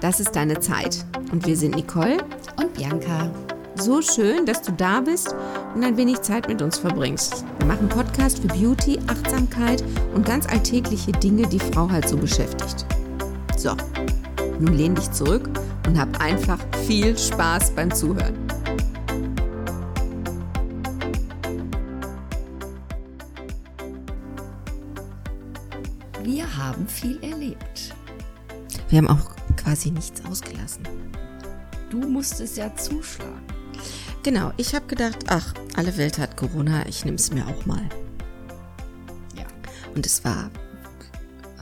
Das 0.00 0.18
ist 0.18 0.34
deine 0.34 0.58
Zeit. 0.60 1.04
Und 1.30 1.46
wir 1.46 1.56
sind 1.56 1.76
Nicole 1.76 2.16
und 2.56 2.72
Bianca. 2.72 3.30
So 3.74 4.00
schön, 4.00 4.46
dass 4.46 4.62
du 4.62 4.72
da 4.72 5.00
bist 5.00 5.34
und 5.74 5.84
ein 5.84 5.96
wenig 5.96 6.22
Zeit 6.22 6.48
mit 6.48 6.62
uns 6.62 6.78
verbringst. 6.78 7.44
Wir 7.58 7.66
machen 7.66 7.88
Podcast 7.88 8.38
für 8.38 8.48
Beauty, 8.48 8.98
Achtsamkeit 9.06 9.84
und 10.14 10.24
ganz 10.24 10.46
alltägliche 10.46 11.12
Dinge, 11.12 11.46
die 11.46 11.58
Frau 11.58 11.88
halt 11.90 12.08
so 12.08 12.16
beschäftigt. 12.16 12.86
So, 13.56 13.76
nun 14.58 14.74
lehn 14.74 14.94
dich 14.94 15.10
zurück 15.12 15.48
und 15.86 15.98
hab 15.98 16.20
einfach 16.20 16.58
viel 16.86 17.16
Spaß 17.16 17.72
beim 17.72 17.94
Zuhören. 17.94 18.34
Wir 26.22 26.44
haben 26.56 26.86
viel 26.88 27.22
erlebt. 27.22 27.94
Wir 28.88 28.98
haben 28.98 29.08
auch 29.08 29.39
quasi 29.62 29.90
nichts 29.90 30.24
ausgelassen. 30.24 30.84
Du 31.90 31.98
musstest 31.98 32.56
ja 32.56 32.74
zuschlagen. 32.76 33.42
Genau, 34.22 34.52
ich 34.56 34.74
habe 34.74 34.86
gedacht, 34.86 35.24
ach, 35.28 35.54
alle 35.74 35.96
Welt 35.96 36.18
hat 36.18 36.36
Corona, 36.36 36.86
ich 36.86 37.04
nehme 37.04 37.16
es 37.16 37.32
mir 37.32 37.46
auch 37.46 37.66
mal. 37.66 37.88
Ja. 39.34 39.46
Und 39.94 40.04
es 40.04 40.24
war, 40.24 40.50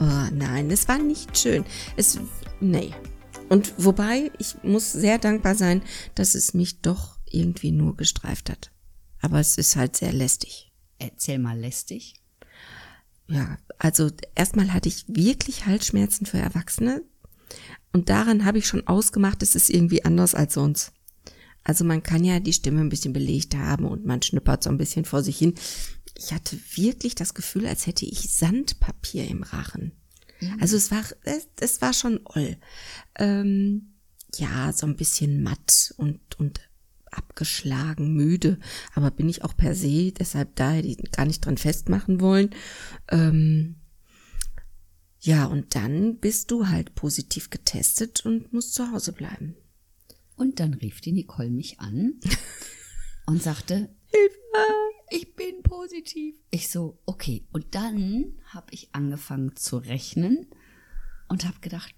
oh 0.00 0.28
nein, 0.32 0.70
es 0.70 0.88
war 0.88 0.98
nicht 0.98 1.38
schön. 1.38 1.64
Es, 1.96 2.18
nee. 2.60 2.92
Und 3.48 3.72
wobei, 3.78 4.30
ich 4.38 4.62
muss 4.62 4.92
sehr 4.92 5.18
dankbar 5.18 5.54
sein, 5.54 5.82
dass 6.14 6.34
es 6.34 6.52
mich 6.52 6.80
doch 6.82 7.18
irgendwie 7.26 7.70
nur 7.70 7.96
gestreift 7.96 8.50
hat. 8.50 8.70
Aber 9.20 9.40
es 9.40 9.56
ist 9.56 9.76
halt 9.76 9.96
sehr 9.96 10.12
lästig. 10.12 10.72
Erzähl 10.98 11.38
mal 11.38 11.58
lästig. 11.58 12.14
Ja, 13.28 13.58
also 13.78 14.10
erstmal 14.34 14.72
hatte 14.72 14.88
ich 14.88 15.04
wirklich 15.08 15.66
Halsschmerzen 15.66 16.26
für 16.26 16.38
Erwachsene. 16.38 17.02
Und 17.92 18.08
daran 18.08 18.44
habe 18.44 18.58
ich 18.58 18.66
schon 18.66 18.86
ausgemacht, 18.86 19.42
es 19.42 19.54
ist 19.54 19.70
irgendwie 19.70 20.04
anders 20.04 20.34
als 20.34 20.54
sonst. 20.54 20.92
Also 21.64 21.84
man 21.84 22.02
kann 22.02 22.24
ja 22.24 22.40
die 22.40 22.52
Stimme 22.52 22.80
ein 22.80 22.88
bisschen 22.88 23.12
belegt 23.12 23.54
haben 23.54 23.84
und 23.84 24.06
man 24.06 24.22
schnippert 24.22 24.62
so 24.62 24.70
ein 24.70 24.78
bisschen 24.78 25.04
vor 25.04 25.22
sich 25.22 25.36
hin. 25.36 25.54
Ich 26.16 26.32
hatte 26.32 26.58
wirklich 26.74 27.14
das 27.14 27.34
Gefühl, 27.34 27.66
als 27.66 27.86
hätte 27.86 28.06
ich 28.06 28.30
Sandpapier 28.30 29.28
im 29.28 29.42
Rachen. 29.42 29.92
Mhm. 30.40 30.56
Also 30.60 30.76
es 30.76 30.90
war, 30.90 31.04
es, 31.24 31.46
es 31.60 31.80
war 31.82 31.92
schon 31.92 32.20
oll. 32.24 32.56
Ähm, 33.16 33.94
ja, 34.36 34.72
so 34.72 34.86
ein 34.86 34.96
bisschen 34.96 35.42
matt 35.42 35.94
und, 35.96 36.20
und 36.38 36.60
abgeschlagen, 37.10 38.14
müde, 38.14 38.58
aber 38.94 39.10
bin 39.10 39.28
ich 39.28 39.42
auch 39.42 39.56
per 39.56 39.74
se, 39.74 40.12
deshalb 40.12 40.54
da 40.56 40.72
hätte 40.72 40.88
ich 40.88 41.10
gar 41.10 41.24
nicht 41.24 41.44
dran 41.44 41.56
festmachen 41.56 42.20
wollen. 42.20 42.50
Ähm, 43.10 43.76
ja, 45.28 45.44
und 45.44 45.74
dann 45.74 46.16
bist 46.16 46.50
du 46.50 46.68
halt 46.68 46.94
positiv 46.94 47.50
getestet 47.50 48.24
und 48.24 48.50
musst 48.54 48.72
zu 48.72 48.90
Hause 48.90 49.12
bleiben. 49.12 49.56
Und 50.36 50.58
dann 50.58 50.72
rief 50.72 51.02
die 51.02 51.12
Nicole 51.12 51.50
mich 51.50 51.80
an 51.80 52.18
und 53.26 53.42
sagte, 53.42 53.94
Hilfe, 54.06 54.38
ich 55.10 55.36
bin 55.36 55.62
positiv. 55.62 56.34
Ich 56.50 56.70
so, 56.70 56.98
okay. 57.04 57.46
Und 57.52 57.74
dann 57.74 58.38
habe 58.46 58.68
ich 58.70 58.88
angefangen 58.94 59.54
zu 59.54 59.76
rechnen 59.76 60.46
und 61.28 61.44
habe 61.44 61.60
gedacht, 61.60 61.94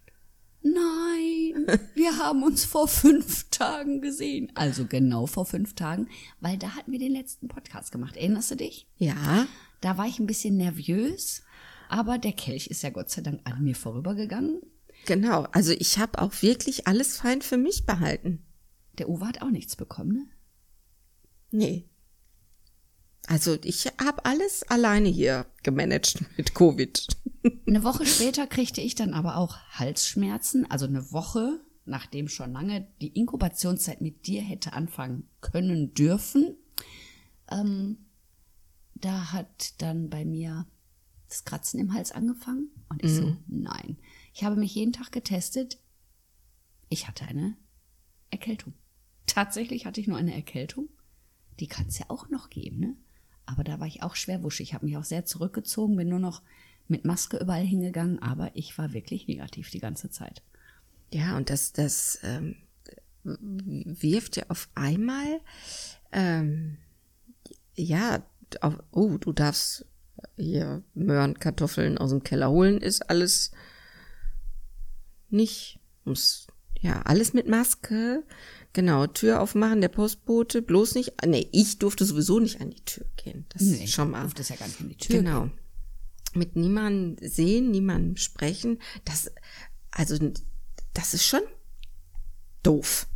nein, 0.63 1.79
wir 1.95 2.17
haben 2.19 2.43
uns 2.43 2.65
vor 2.65 2.89
fünf 2.89 3.49
Tagen 3.51 4.01
gesehen. 4.01 4.51
Also 4.57 4.87
genau 4.87 5.27
vor 5.27 5.47
fünf 5.47 5.77
Tagen, 5.77 6.09
weil 6.41 6.59
da 6.59 6.75
hatten 6.75 6.91
wir 6.91 6.99
den 6.99 7.13
letzten 7.13 7.47
Podcast 7.47 7.93
gemacht. 7.93 8.17
Erinnerst 8.17 8.51
du 8.51 8.57
dich? 8.57 8.89
Ja. 8.97 9.47
Da 9.81 9.97
war 9.99 10.09
ich 10.09 10.19
ein 10.19 10.27
bisschen 10.27 10.57
nervös, 10.57 11.45
aber 11.91 12.19
der 12.19 12.33
Kelch 12.33 12.69
ist 12.69 12.83
ja 12.83 12.91
Gott 12.91 13.11
sei 13.11 13.23
Dank 13.23 13.41
an 13.45 13.63
mir 13.63 13.75
vorübergegangen. 13.75 14.61
Genau, 15.07 15.43
also 15.53 15.73
ich 15.73 15.99
habe 15.99 16.21
auch 16.21 16.43
wirklich 16.43 16.87
alles 16.87 17.17
fein 17.17 17.43
für 17.43 17.57
mich 17.57 17.85
behalten. 17.87 18.45
Der 18.99 19.09
Uwe 19.09 19.27
hat 19.27 19.43
auch 19.43 19.51
nichts 19.51 19.77
bekommen, 19.77 20.13
ne? 20.13 20.27
Nee. 21.51 21.89
Also 23.27 23.59
ich 23.65 23.87
habe 23.87 24.25
alles 24.25 24.63
alleine 24.65 25.09
hier 25.09 25.47
gemanagt 25.63 26.25
mit 26.37 26.55
Covid. 26.55 27.07
Eine 27.67 27.83
Woche 27.83 28.07
später 28.07 28.47
kriegte 28.47 28.81
ich 28.81 28.95
dann 28.95 29.15
aber 29.15 29.37
auch 29.37 29.57
Halsschmerzen, 29.71 30.71
also 30.71 30.87
eine 30.87 31.11
Woche, 31.13 31.61
nachdem 31.85 32.29
schon 32.29 32.53
lange 32.53 32.87
die 33.01 33.09
Inkubationszeit 33.09 34.01
mit 34.01 34.27
dir 34.27 34.43
hätte 34.43 34.75
anfangen 34.75 35.29
können 35.41 35.95
dürfen. 35.95 36.57
Ähm, 37.51 37.99
da 38.95 39.33
hat 39.33 39.81
dann 39.83 40.11
bei 40.11 40.25
mir 40.25 40.67
das 41.31 41.45
Kratzen 41.45 41.81
im 41.81 41.95
Hals 41.95 42.13
angefangen 42.13 42.69
und 42.89 43.03
ich 43.03 43.13
mhm. 43.13 43.17
so, 43.17 43.37
nein. 43.47 43.97
Ich 44.35 44.45
habe 44.45 44.57
mich 44.57 44.75
jeden 44.75 44.93
Tag 44.93 45.13
getestet. 45.13 45.79
Ich 46.89 47.09
hatte 47.09 47.25
eine 47.25 47.57
Erkältung. 48.31 48.75
Tatsächlich 49.27 49.87
hatte 49.87 50.01
ich 50.01 50.09
nur 50.09 50.19
eine 50.19 50.35
Erkältung. 50.35 50.89
Die 51.61 51.69
kann 51.69 51.87
es 51.87 51.99
ja 51.99 52.07
auch 52.09 52.29
noch 52.29 52.51
geben, 52.51 52.79
ne? 52.79 52.97
Aber 53.47 53.65
da 53.65 53.81
war 53.81 53.87
ich 53.87 54.03
auch 54.03 54.15
schwer 54.15 54.43
wuschig. 54.43 54.69
Ich 54.69 54.75
habe 54.75 54.87
mich 54.87 54.97
auch 54.97 55.05
sehr 55.05 55.25
zurückgezogen, 55.25 55.97
bin 55.97 56.09
nur 56.09 56.19
noch 56.19 56.43
mit 56.89 57.05
Maske 57.05 57.39
überall 57.39 57.65
hingegangen, 57.65 58.21
aber 58.21 58.51
ich 58.55 58.77
war 58.79 58.93
wirklich 58.93 59.27
negativ 59.27 59.71
die 59.71 59.81
ganze 59.81 60.11
Zeit. 60.11 60.43
Ja, 61.13 61.37
und 61.37 61.51
das, 61.51 61.73
das 61.73 62.21
ähm, 62.23 62.57
wirft 63.25 64.37
ja 64.37 64.45
auf 64.49 64.69
einmal, 64.75 65.41
ähm, 66.13 66.79
ja, 67.75 68.25
auf, 68.61 68.83
oh, 68.93 69.19
du 69.19 69.33
darfst 69.33 69.87
hier 70.37 70.83
Möhren, 70.95 71.39
Kartoffeln 71.39 71.99
aus 71.99 72.11
dem 72.11 72.23
Keller 72.23 72.51
holen, 72.51 72.79
ist 72.79 73.09
alles 73.11 73.51
nicht, 75.29 75.81
muss, 76.05 76.47
ja, 76.81 77.03
alles 77.03 77.33
mit 77.33 77.49
Maske. 77.49 78.25
Genau, 78.73 79.07
Tür 79.07 79.41
aufmachen, 79.41 79.81
der 79.81 79.89
Postbote, 79.89 80.63
bloß 80.63 80.95
nicht, 80.95 81.15
nee, 81.27 81.49
ich 81.53 81.79
durfte 81.79 82.05
sowieso 82.05 82.39
nicht 82.39 82.61
an 82.61 82.71
die 82.71 82.85
Tür 82.85 83.05
gehen. 83.17 83.47
Das 83.49 83.63
nee, 83.63 83.85
ist 83.85 83.93
schon 83.93 84.13
mal. 84.13 84.23
durfte 84.23 84.49
ja 84.49 84.57
gar 84.57 84.69
nicht 84.69 84.81
an 84.81 84.89
die 84.89 84.97
Tür 84.97 85.17
Genau. 85.17 85.43
Gehen. 85.43 85.53
Mit 86.35 86.55
niemandem 86.55 87.29
sehen, 87.29 87.73
niemandem 87.73 88.17
sprechen, 88.17 88.81
das, 89.05 89.33
also, 89.91 90.17
das 90.95 91.15
ist 91.15 91.25
schon 91.25 91.43
doof. 92.63 93.09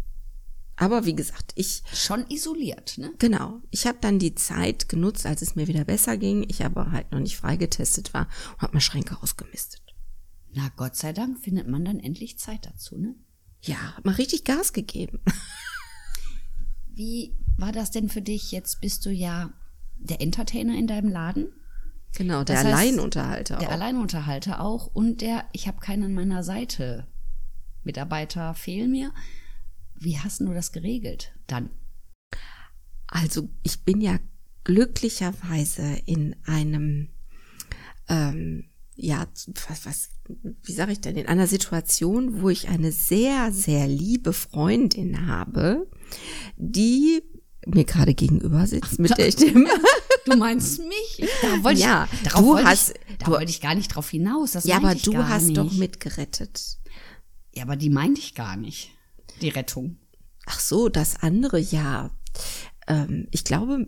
Aber 0.77 1.05
wie 1.05 1.15
gesagt, 1.15 1.53
ich 1.55 1.83
schon 1.93 2.27
isoliert, 2.29 2.99
ne? 2.99 3.13
Genau. 3.19 3.61
Ich 3.71 3.87
habe 3.87 3.99
dann 4.01 4.19
die 4.19 4.35
Zeit 4.35 4.89
genutzt, 4.89 5.25
als 5.25 5.41
es 5.41 5.55
mir 5.55 5.69
wieder 5.69 5.85
besser 5.85 6.17
ging. 6.17 6.45
Ich 6.49 6.65
aber 6.65 6.91
halt 6.91 7.13
noch 7.13 7.21
nicht 7.21 7.37
freigetestet 7.37 8.13
war 8.13 8.29
und 8.55 8.63
habe 8.63 8.75
mal 8.75 8.81
Schränke 8.81 9.17
ausgemistet. 9.23 9.83
Na 10.53 10.71
Gott 10.77 10.97
sei 10.97 11.13
Dank 11.13 11.39
findet 11.39 11.69
man 11.69 11.85
dann 11.85 12.01
endlich 12.01 12.39
Zeit 12.39 12.67
dazu, 12.67 12.99
ne? 12.99 13.15
Ja, 13.63 13.77
mal 14.03 14.15
richtig 14.15 14.45
Gas 14.45 14.73
gegeben. 14.73 15.21
Wie 16.95 17.35
war 17.57 17.73
das 17.73 17.91
denn 17.91 18.09
für 18.09 18.23
dich? 18.23 18.53
Jetzt 18.53 18.81
bist 18.81 19.07
du 19.07 19.11
ja 19.11 19.53
der 19.97 20.21
Entertainer 20.21 20.77
in 20.77 20.87
deinem 20.87 21.09
Laden. 21.09 21.49
Genau, 22.17 22.45
der 22.45 22.57
das 22.57 22.65
heißt, 22.65 22.75
Alleinunterhalter. 22.75 23.57
Der 23.57 23.69
auch. 23.69 23.73
Alleinunterhalter 23.73 24.61
auch 24.61 24.87
und 24.87 25.21
der, 25.21 25.45
ich 25.53 25.67
habe 25.67 25.81
keinen 25.81 26.05
an 26.05 26.15
meiner 26.15 26.45
Seite. 26.45 27.09
Mitarbeiter 27.83 28.55
fehlen 28.55 28.91
mir. 28.91 29.13
Wie 30.05 30.19
hast 30.19 30.41
du 30.41 30.53
das 30.53 30.73
geregelt 30.73 31.33
dann? 31.47 31.71
Also 33.07 33.49
ich 33.63 33.81
bin 33.81 34.01
ja 34.01 34.19
glücklicherweise 34.65 35.83
in 36.07 36.37
einem 36.45 37.11
ähm, 38.09 38.69
ja, 38.97 39.27
was, 39.69 39.87
was, 39.87 40.09
wie 40.63 40.73
sage 40.73 40.93
ich 40.93 41.01
denn, 41.01 41.17
in 41.17 41.27
einer 41.27 41.47
Situation, 41.47 42.41
wo 42.41 42.49
ich 42.49 42.69
eine 42.69 42.93
sehr, 42.93 43.51
sehr 43.53 43.89
liebe 43.89 44.33
Freundin 44.33 45.27
habe, 45.27 45.89
die 46.57 47.23
mir 47.67 47.85
gerade 47.85 48.15
gegenüber 48.15 48.67
sitzt, 48.67 48.99
mit 48.99 49.17
der 49.19 49.29
ich 49.29 49.37
dem 49.37 49.67
Du 50.27 50.37
meinst 50.37 50.79
mich? 50.79 51.29
Da 51.43 51.63
wollte 51.63 51.81
ja, 51.81 52.09
ich, 52.11 52.29
du 52.31 52.59
hast, 52.59 52.91
ich, 52.91 53.19
da 53.19 53.27
wollte 53.27 53.51
ich 53.51 53.61
gar 53.61 53.75
nicht 53.75 53.89
drauf 53.89 54.09
hinaus. 54.09 54.53
Das 54.53 54.65
ja, 54.65 54.77
aber 54.77 54.95
du 54.95 55.17
hast 55.19 55.49
nicht. 55.49 55.59
doch 55.59 55.71
mitgerettet. 55.73 56.79
Ja, 57.55 57.65
aber 57.65 57.77
die 57.77 57.91
meinte 57.91 58.21
ich 58.21 58.35
gar 58.35 58.57
nicht. 58.57 58.94
Die 59.41 59.49
Rettung. 59.49 59.97
Ach 60.47 60.61
so, 60.61 60.89
das 60.89 61.23
andere, 61.23 61.59
ja. 61.59 62.11
Ähm, 62.87 63.29
ich 63.31 63.45
glaube, 63.45 63.87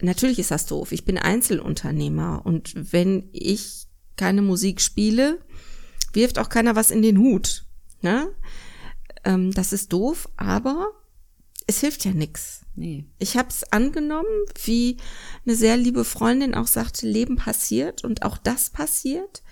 natürlich 0.00 0.38
ist 0.38 0.50
das 0.50 0.66
doof. 0.66 0.92
Ich 0.92 1.04
bin 1.04 1.18
Einzelunternehmer 1.18 2.42
und 2.44 2.72
wenn 2.92 3.28
ich 3.32 3.86
keine 4.16 4.42
Musik 4.42 4.80
spiele, 4.80 5.40
wirft 6.12 6.38
auch 6.38 6.48
keiner 6.48 6.76
was 6.76 6.90
in 6.90 7.02
den 7.02 7.18
Hut. 7.18 7.64
Ne? 8.02 8.28
Ähm, 9.24 9.52
das 9.52 9.72
ist 9.72 9.92
doof, 9.92 10.28
aber 10.36 10.90
es 11.66 11.80
hilft 11.80 12.04
ja 12.04 12.12
nix. 12.12 12.62
Nee. 12.74 13.04
Ich 13.18 13.36
habe 13.36 13.48
es 13.48 13.64
angenommen, 13.72 14.28
wie 14.64 14.96
eine 15.46 15.54
sehr 15.54 15.76
liebe 15.76 16.04
Freundin 16.04 16.54
auch 16.54 16.66
sagte, 16.66 17.06
Leben 17.06 17.36
passiert 17.36 18.04
und 18.04 18.22
auch 18.22 18.38
das 18.38 18.70
passiert. 18.70 19.42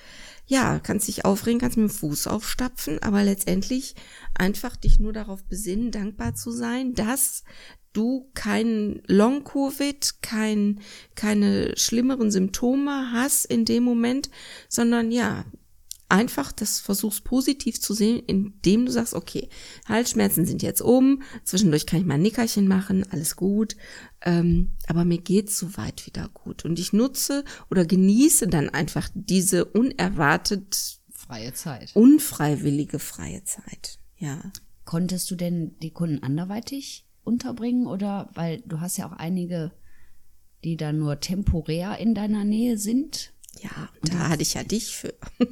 Ja, 0.50 0.80
kannst 0.80 1.06
dich 1.06 1.24
aufregen, 1.24 1.60
kannst 1.60 1.76
mit 1.76 1.88
dem 1.88 1.94
Fuß 1.94 2.26
aufstapfen, 2.26 3.00
aber 3.04 3.22
letztendlich 3.22 3.94
einfach 4.34 4.74
dich 4.74 4.98
nur 4.98 5.12
darauf 5.12 5.44
besinnen, 5.44 5.92
dankbar 5.92 6.34
zu 6.34 6.50
sein, 6.50 6.92
dass 6.92 7.44
du 7.92 8.28
kein 8.34 9.00
Long-Covid, 9.06 10.22
kein, 10.22 10.80
keine 11.14 11.76
schlimmeren 11.76 12.32
Symptome 12.32 13.12
hast 13.12 13.44
in 13.44 13.64
dem 13.64 13.84
Moment, 13.84 14.28
sondern 14.68 15.12
ja, 15.12 15.44
einfach 16.10 16.52
das 16.52 16.80
versuchst 16.80 17.24
positiv 17.24 17.80
zu 17.80 17.94
sehen, 17.94 18.22
indem 18.26 18.86
du 18.86 18.92
sagst, 18.92 19.14
okay, 19.14 19.48
Halsschmerzen 19.86 20.44
sind 20.44 20.62
jetzt 20.62 20.82
um, 20.82 21.22
zwischendurch 21.44 21.86
kann 21.86 22.00
ich 22.00 22.06
mal 22.06 22.14
ein 22.14 22.22
Nickerchen 22.22 22.68
machen, 22.68 23.04
alles 23.10 23.36
gut, 23.36 23.76
ähm, 24.22 24.72
aber 24.86 25.04
mir 25.04 25.18
geht's 25.18 25.58
soweit 25.58 26.06
wieder 26.06 26.28
gut. 26.28 26.64
Und 26.64 26.78
ich 26.78 26.92
nutze 26.92 27.44
oder 27.70 27.84
genieße 27.84 28.48
dann 28.48 28.68
einfach 28.68 29.08
diese 29.14 29.64
unerwartet 29.64 31.00
freie 31.10 31.52
Zeit. 31.54 31.90
Unfreiwillige 31.94 32.98
freie 32.98 33.44
Zeit, 33.44 33.98
ja. 34.16 34.52
Konntest 34.84 35.30
du 35.30 35.36
denn 35.36 35.76
die 35.80 35.92
Kunden 35.92 36.22
anderweitig 36.22 37.06
unterbringen 37.22 37.86
oder, 37.86 38.30
weil 38.34 38.62
du 38.66 38.80
hast 38.80 38.96
ja 38.96 39.06
auch 39.06 39.12
einige, 39.12 39.72
die 40.64 40.76
da 40.76 40.92
nur 40.92 41.20
temporär 41.20 41.98
in 41.98 42.14
deiner 42.14 42.44
Nähe 42.44 42.76
sind? 42.76 43.32
Ja, 43.58 43.88
da 44.02 44.28
hatte 44.28 44.42
ich 44.42 44.54
ja 44.54 44.64
dich 44.64 44.96
für. 44.96 45.14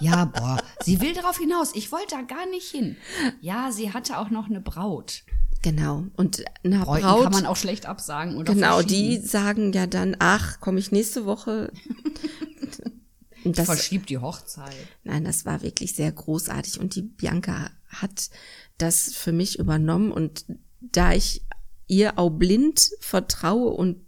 Ja, 0.00 0.24
boah, 0.24 0.58
sie 0.82 1.00
will 1.00 1.14
darauf 1.14 1.38
hinaus. 1.38 1.70
Ich 1.74 1.92
wollte 1.92 2.16
da 2.16 2.22
gar 2.22 2.46
nicht 2.50 2.68
hin. 2.70 2.96
Ja, 3.40 3.70
sie 3.70 3.92
hatte 3.92 4.18
auch 4.18 4.30
noch 4.30 4.46
eine 4.46 4.60
Braut. 4.60 5.22
Genau. 5.62 6.04
Und 6.16 6.44
eine 6.64 6.80
Bräuten 6.80 7.06
Braut. 7.06 7.22
kann 7.24 7.32
man 7.32 7.46
auch 7.46 7.56
schlecht 7.56 7.86
absagen 7.86 8.36
oder 8.36 8.52
genau, 8.52 8.82
die 8.82 9.18
sagen 9.18 9.72
ja 9.72 9.86
dann, 9.86 10.16
ach, 10.18 10.60
komme 10.60 10.78
ich 10.78 10.92
nächste 10.92 11.24
Woche. 11.24 11.72
Und 13.44 13.58
das, 13.58 13.66
verschiebt 13.66 14.10
die 14.10 14.18
Hochzeit. 14.18 14.74
nein, 15.04 15.22
das 15.22 15.44
war 15.44 15.62
wirklich 15.62 15.94
sehr 15.94 16.10
großartig. 16.10 16.80
Und 16.80 16.96
die 16.96 17.02
Bianca 17.02 17.70
hat 17.88 18.30
das 18.76 19.14
für 19.14 19.30
mich 19.30 19.60
übernommen. 19.60 20.10
Und 20.10 20.46
da 20.80 21.12
ich 21.12 21.42
ihr 21.86 22.18
auch 22.18 22.30
blind 22.30 22.90
vertraue 22.98 23.70
und 23.70 24.05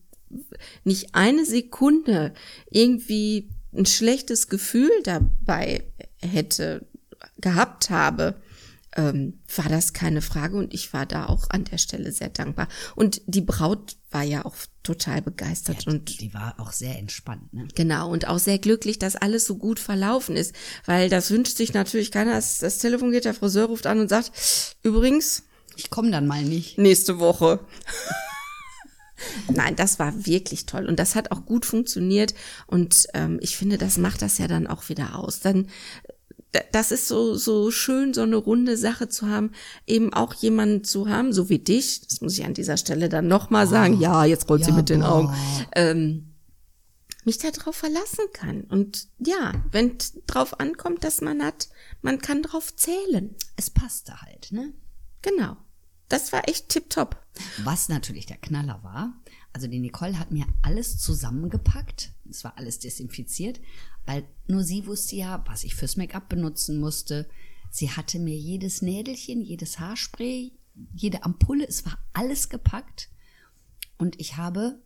nicht 0.84 1.14
eine 1.14 1.44
Sekunde 1.44 2.34
irgendwie 2.70 3.50
ein 3.74 3.86
schlechtes 3.86 4.48
Gefühl 4.48 4.90
dabei 5.04 5.84
hätte, 6.20 6.86
gehabt 7.40 7.90
habe, 7.90 8.40
ähm, 8.96 9.40
war 9.54 9.68
das 9.68 9.92
keine 9.92 10.22
Frage 10.22 10.56
und 10.56 10.72
ich 10.72 10.92
war 10.92 11.04
da 11.06 11.26
auch 11.26 11.50
an 11.50 11.64
der 11.64 11.78
Stelle 11.78 12.10
sehr 12.10 12.30
dankbar. 12.30 12.68
Und 12.96 13.20
die 13.26 13.42
Braut 13.42 13.96
war 14.10 14.22
ja 14.22 14.44
auch 14.46 14.56
total 14.82 15.20
begeistert 15.20 15.86
und 15.86 16.20
Die 16.20 16.32
war 16.32 16.58
auch 16.58 16.72
sehr 16.72 16.98
entspannt, 16.98 17.52
ne? 17.52 17.68
genau 17.74 18.10
und 18.10 18.26
auch 18.26 18.38
sehr 18.38 18.58
glücklich, 18.58 18.98
dass 18.98 19.14
alles 19.16 19.44
so 19.44 19.56
gut 19.56 19.78
verlaufen 19.78 20.34
ist, 20.36 20.54
weil 20.86 21.10
das 21.10 21.30
wünscht 21.30 21.58
sich 21.58 21.74
natürlich 21.74 22.10
keiner. 22.10 22.32
Das, 22.32 22.58
das 22.58 22.78
Telefon 22.78 23.12
geht, 23.12 23.26
der 23.26 23.34
Friseur 23.34 23.66
ruft 23.66 23.86
an 23.86 24.00
und 24.00 24.08
sagt, 24.08 24.32
übrigens, 24.82 25.44
Ich 25.76 25.90
komme 25.90 26.10
dann 26.10 26.26
mal 26.26 26.42
nicht. 26.42 26.78
nächste 26.78 27.18
Woche. 27.18 27.60
Nein, 29.52 29.76
das 29.76 29.98
war 29.98 30.26
wirklich 30.26 30.66
toll 30.66 30.86
und 30.86 30.98
das 30.98 31.14
hat 31.14 31.30
auch 31.32 31.44
gut 31.46 31.66
funktioniert 31.66 32.34
und 32.66 33.06
ähm, 33.14 33.38
ich 33.40 33.56
finde, 33.56 33.78
das 33.78 33.98
macht 33.98 34.22
das 34.22 34.38
ja 34.38 34.48
dann 34.48 34.66
auch 34.66 34.88
wieder 34.88 35.16
aus. 35.18 35.40
Dann 35.40 35.68
das 36.72 36.92
ist 36.92 37.08
so 37.08 37.34
so 37.34 37.70
schön, 37.70 38.14
so 38.14 38.22
eine 38.22 38.36
runde 38.36 38.76
Sache 38.76 39.08
zu 39.08 39.28
haben, 39.28 39.52
eben 39.86 40.14
auch 40.14 40.32
jemanden 40.34 40.82
zu 40.82 41.08
haben, 41.08 41.32
so 41.32 41.48
wie 41.48 41.58
dich. 41.58 42.00
Das 42.06 42.20
muss 42.20 42.38
ich 42.38 42.44
an 42.44 42.54
dieser 42.54 42.76
Stelle 42.76 43.08
dann 43.08 43.28
noch 43.28 43.50
mal 43.50 43.66
sagen. 43.66 44.00
Ja, 44.00 44.24
jetzt 44.24 44.48
rollt 44.48 44.64
sie 44.64 44.70
Ja, 44.70 44.76
mit 44.76 44.88
den 44.88 45.00
boah. 45.00 45.10
Augen. 45.10 45.34
Ähm, 45.74 46.24
mich 47.24 47.36
darauf 47.38 47.76
verlassen 47.76 48.24
kann 48.32 48.62
und 48.62 49.08
ja, 49.18 49.52
wenn 49.70 49.98
drauf 50.26 50.58
ankommt, 50.60 51.04
dass 51.04 51.20
man 51.20 51.42
hat, 51.42 51.68
man 52.00 52.20
kann 52.20 52.42
drauf 52.42 52.74
zählen. 52.74 53.34
Es 53.56 53.68
passte 53.68 54.22
halt, 54.22 54.50
ne? 54.50 54.72
Genau. 55.20 55.58
Das 56.08 56.32
war 56.32 56.48
echt 56.48 56.68
tipptopp. 56.68 57.22
Was 57.64 57.88
natürlich 57.88 58.26
der 58.26 58.38
Knaller 58.38 58.82
war, 58.82 59.12
also 59.52 59.66
die 59.66 59.78
Nicole 59.78 60.18
hat 60.18 60.30
mir 60.30 60.46
alles 60.62 60.98
zusammengepackt. 60.98 62.12
Es 62.28 62.44
war 62.44 62.56
alles 62.56 62.78
desinfiziert, 62.78 63.60
weil 64.06 64.24
nur 64.46 64.62
sie 64.62 64.86
wusste 64.86 65.16
ja, 65.16 65.44
was 65.46 65.64
ich 65.64 65.74
fürs 65.74 65.96
Make-up 65.96 66.28
benutzen 66.28 66.78
musste. 66.78 67.28
Sie 67.70 67.90
hatte 67.90 68.18
mir 68.18 68.36
jedes 68.36 68.82
Nädelchen, 68.82 69.42
jedes 69.42 69.78
Haarspray, 69.78 70.52
jede 70.94 71.24
Ampulle, 71.24 71.66
es 71.66 71.84
war 71.84 71.98
alles 72.12 72.48
gepackt. 72.48 73.10
Und 73.98 74.20
ich 74.20 74.36
habe 74.36 74.80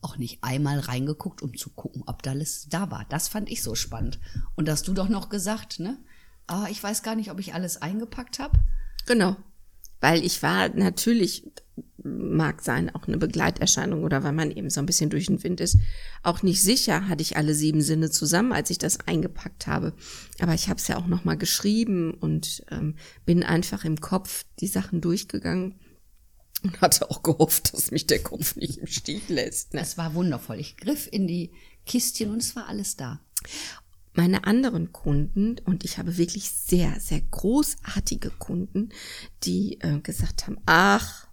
auch 0.00 0.16
nicht 0.16 0.42
einmal 0.42 0.78
reingeguckt, 0.78 1.42
um 1.42 1.56
zu 1.56 1.70
gucken, 1.70 2.02
ob 2.06 2.22
da 2.22 2.30
alles 2.30 2.68
da 2.68 2.90
war. 2.90 3.04
Das 3.10 3.28
fand 3.28 3.50
ich 3.50 3.62
so 3.62 3.74
spannend. 3.74 4.18
Und 4.56 4.68
hast 4.68 4.88
du 4.88 4.94
doch 4.94 5.08
noch 5.08 5.28
gesagt, 5.28 5.78
ne? 5.78 5.98
Ah, 6.46 6.66
ich 6.70 6.82
weiß 6.82 7.02
gar 7.02 7.14
nicht, 7.14 7.30
ob 7.30 7.38
ich 7.38 7.54
alles 7.54 7.82
eingepackt 7.82 8.38
habe. 8.38 8.58
Genau. 9.06 9.36
Weil 10.00 10.24
ich 10.24 10.42
war 10.42 10.68
natürlich, 10.70 11.50
mag 12.02 12.62
sein, 12.62 12.94
auch 12.94 13.06
eine 13.06 13.18
Begleiterscheinung 13.18 14.02
oder 14.02 14.24
weil 14.24 14.32
man 14.32 14.50
eben 14.50 14.70
so 14.70 14.80
ein 14.80 14.86
bisschen 14.86 15.10
durch 15.10 15.26
den 15.26 15.42
Wind 15.42 15.60
ist, 15.60 15.78
auch 16.22 16.42
nicht 16.42 16.62
sicher, 16.62 17.08
hatte 17.08 17.22
ich 17.22 17.36
alle 17.36 17.54
sieben 17.54 17.82
Sinne 17.82 18.10
zusammen, 18.10 18.52
als 18.52 18.70
ich 18.70 18.78
das 18.78 19.00
eingepackt 19.00 19.66
habe. 19.66 19.94
Aber 20.40 20.54
ich 20.54 20.68
habe 20.68 20.80
es 20.80 20.88
ja 20.88 20.96
auch 20.96 21.06
nochmal 21.06 21.36
geschrieben 21.36 22.14
und 22.14 22.64
ähm, 22.70 22.96
bin 23.26 23.42
einfach 23.42 23.84
im 23.84 24.00
Kopf 24.00 24.44
die 24.60 24.68
Sachen 24.68 25.00
durchgegangen 25.00 25.78
und 26.62 26.80
hatte 26.80 27.10
auch 27.10 27.22
gehofft, 27.22 27.74
dass 27.74 27.90
mich 27.90 28.06
der 28.06 28.22
Kopf 28.22 28.56
nicht 28.56 28.78
im 28.78 28.86
Stich 28.86 29.28
lässt. 29.28 29.74
Ne? 29.74 29.80
Es 29.80 29.98
war 29.98 30.14
wundervoll. 30.14 30.58
Ich 30.58 30.76
griff 30.76 31.08
in 31.10 31.26
die 31.26 31.52
Kistchen 31.86 32.30
und 32.30 32.42
es 32.42 32.56
war 32.56 32.68
alles 32.68 32.96
da. 32.96 33.20
Meine 34.14 34.44
anderen 34.44 34.92
Kunden, 34.92 35.56
und 35.64 35.84
ich 35.84 35.98
habe 35.98 36.18
wirklich 36.18 36.50
sehr, 36.50 36.98
sehr 36.98 37.20
großartige 37.20 38.30
Kunden, 38.30 38.90
die 39.44 39.80
äh, 39.80 40.00
gesagt 40.00 40.46
haben, 40.46 40.58
ach, 40.66 41.26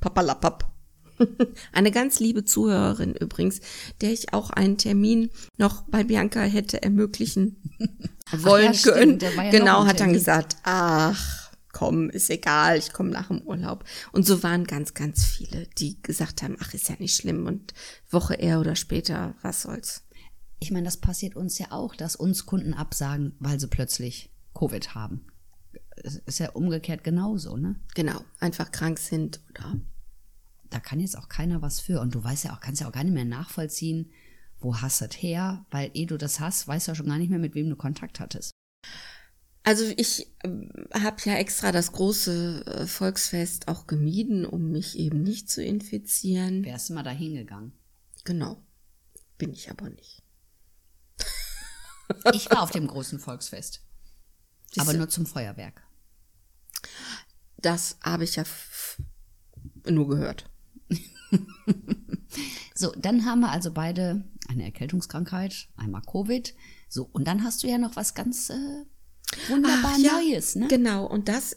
papalapap. 0.00 0.72
Eine 1.72 1.90
ganz 1.90 2.20
liebe 2.20 2.44
Zuhörerin 2.44 3.14
übrigens, 3.14 3.60
der 4.00 4.12
ich 4.12 4.32
auch 4.32 4.50
einen 4.50 4.78
Termin 4.78 5.30
noch 5.56 5.82
bei 5.82 6.04
Bianca 6.04 6.40
hätte 6.40 6.82
ermöglichen 6.82 7.56
wollen 8.32 8.72
ja, 8.72 8.92
können. 8.92 9.18
ja 9.20 9.50
genau, 9.50 9.84
hat 9.84 10.00
dann 10.00 10.12
gesagt, 10.12 10.56
ach, 10.64 11.50
komm, 11.72 12.10
ist 12.10 12.30
egal, 12.30 12.78
ich 12.78 12.92
komme 12.92 13.10
nach 13.10 13.28
dem 13.28 13.42
Urlaub. 13.42 13.84
Und 14.12 14.26
so 14.26 14.42
waren 14.42 14.64
ganz, 14.64 14.94
ganz 14.94 15.24
viele, 15.24 15.66
die 15.78 16.00
gesagt 16.02 16.42
haben, 16.42 16.56
ach, 16.60 16.74
ist 16.74 16.88
ja 16.88 16.96
nicht 16.98 17.16
schlimm 17.16 17.46
und 17.46 17.72
Woche 18.10 18.34
eher 18.34 18.60
oder 18.60 18.76
später, 18.76 19.34
was 19.42 19.62
soll's. 19.62 20.04
Ich 20.62 20.70
meine, 20.70 20.84
das 20.84 20.96
passiert 20.96 21.34
uns 21.34 21.58
ja 21.58 21.72
auch, 21.72 21.96
dass 21.96 22.14
uns 22.14 22.46
Kunden 22.46 22.72
absagen, 22.72 23.34
weil 23.40 23.58
sie 23.58 23.66
plötzlich 23.66 24.32
Covid 24.54 24.94
haben. 24.94 25.26
Es 25.96 26.16
ist 26.18 26.38
ja 26.38 26.50
umgekehrt 26.50 27.02
genauso, 27.02 27.56
ne? 27.56 27.74
Genau, 27.96 28.24
einfach 28.38 28.70
krank 28.70 28.98
sind 29.00 29.40
oder 29.50 29.80
Da 30.70 30.78
kann 30.78 31.00
jetzt 31.00 31.18
auch 31.18 31.28
keiner 31.28 31.62
was 31.62 31.80
für. 31.80 32.00
Und 32.00 32.14
du 32.14 32.22
weißt 32.22 32.44
ja 32.44 32.54
auch, 32.54 32.60
kannst 32.60 32.80
ja 32.80 32.88
auch 32.88 32.92
gar 32.92 33.02
nicht 33.02 33.12
mehr 33.12 33.24
nachvollziehen, 33.24 34.12
wo 34.60 34.80
hast 34.80 35.00
du 35.00 35.06
das 35.06 35.16
her? 35.16 35.66
Weil 35.72 35.90
eh 35.94 36.06
du 36.06 36.16
das 36.16 36.38
hast, 36.38 36.68
weißt 36.68 36.86
du 36.86 36.90
ja 36.92 36.94
schon 36.94 37.06
gar 37.06 37.18
nicht 37.18 37.30
mehr, 37.30 37.40
mit 37.40 37.56
wem 37.56 37.68
du 37.68 37.74
Kontakt 37.74 38.20
hattest. 38.20 38.52
Also 39.64 39.84
ich 39.96 40.32
habe 40.92 41.16
ja 41.24 41.34
extra 41.34 41.72
das 41.72 41.92
große 41.92 42.64
äh, 42.66 42.86
Volksfest 42.86 43.68
auch 43.68 43.86
gemieden, 43.86 44.44
um 44.44 44.70
mich 44.70 44.98
eben 44.98 45.22
nicht 45.22 45.50
zu 45.50 45.62
infizieren. 45.62 46.64
Wärst 46.64 46.90
du 46.90 46.94
mal 46.94 47.02
da 47.02 47.10
hingegangen? 47.10 47.72
Genau, 48.24 48.62
bin 49.38 49.52
ich 49.52 49.70
aber 49.70 49.90
nicht. 49.90 50.21
Ich 52.32 52.50
war 52.50 52.62
auf 52.62 52.70
dem 52.70 52.86
großen 52.86 53.18
Volksfest. 53.18 53.82
Aber 54.78 54.92
nur 54.92 55.08
zum 55.08 55.26
Feuerwerk. 55.26 55.82
Das 57.58 57.96
habe 58.02 58.24
ich 58.24 58.36
ja 58.36 58.44
nur 59.86 60.08
gehört. 60.08 60.50
So, 62.74 62.92
dann 62.96 63.24
haben 63.26 63.40
wir 63.40 63.50
also 63.50 63.72
beide 63.72 64.24
eine 64.48 64.64
Erkältungskrankheit, 64.64 65.68
einmal 65.76 66.02
Covid. 66.02 66.54
So, 66.88 67.08
und 67.12 67.26
dann 67.26 67.44
hast 67.44 67.62
du 67.62 67.68
ja 67.68 67.78
noch 67.78 67.96
was 67.96 68.14
ganz 68.14 68.50
äh, 68.50 68.84
wunderbar 69.48 69.92
Ach, 69.94 69.98
ja, 69.98 70.12
Neues, 70.12 70.56
ne? 70.56 70.68
Genau, 70.68 71.06
und 71.06 71.28
das 71.28 71.56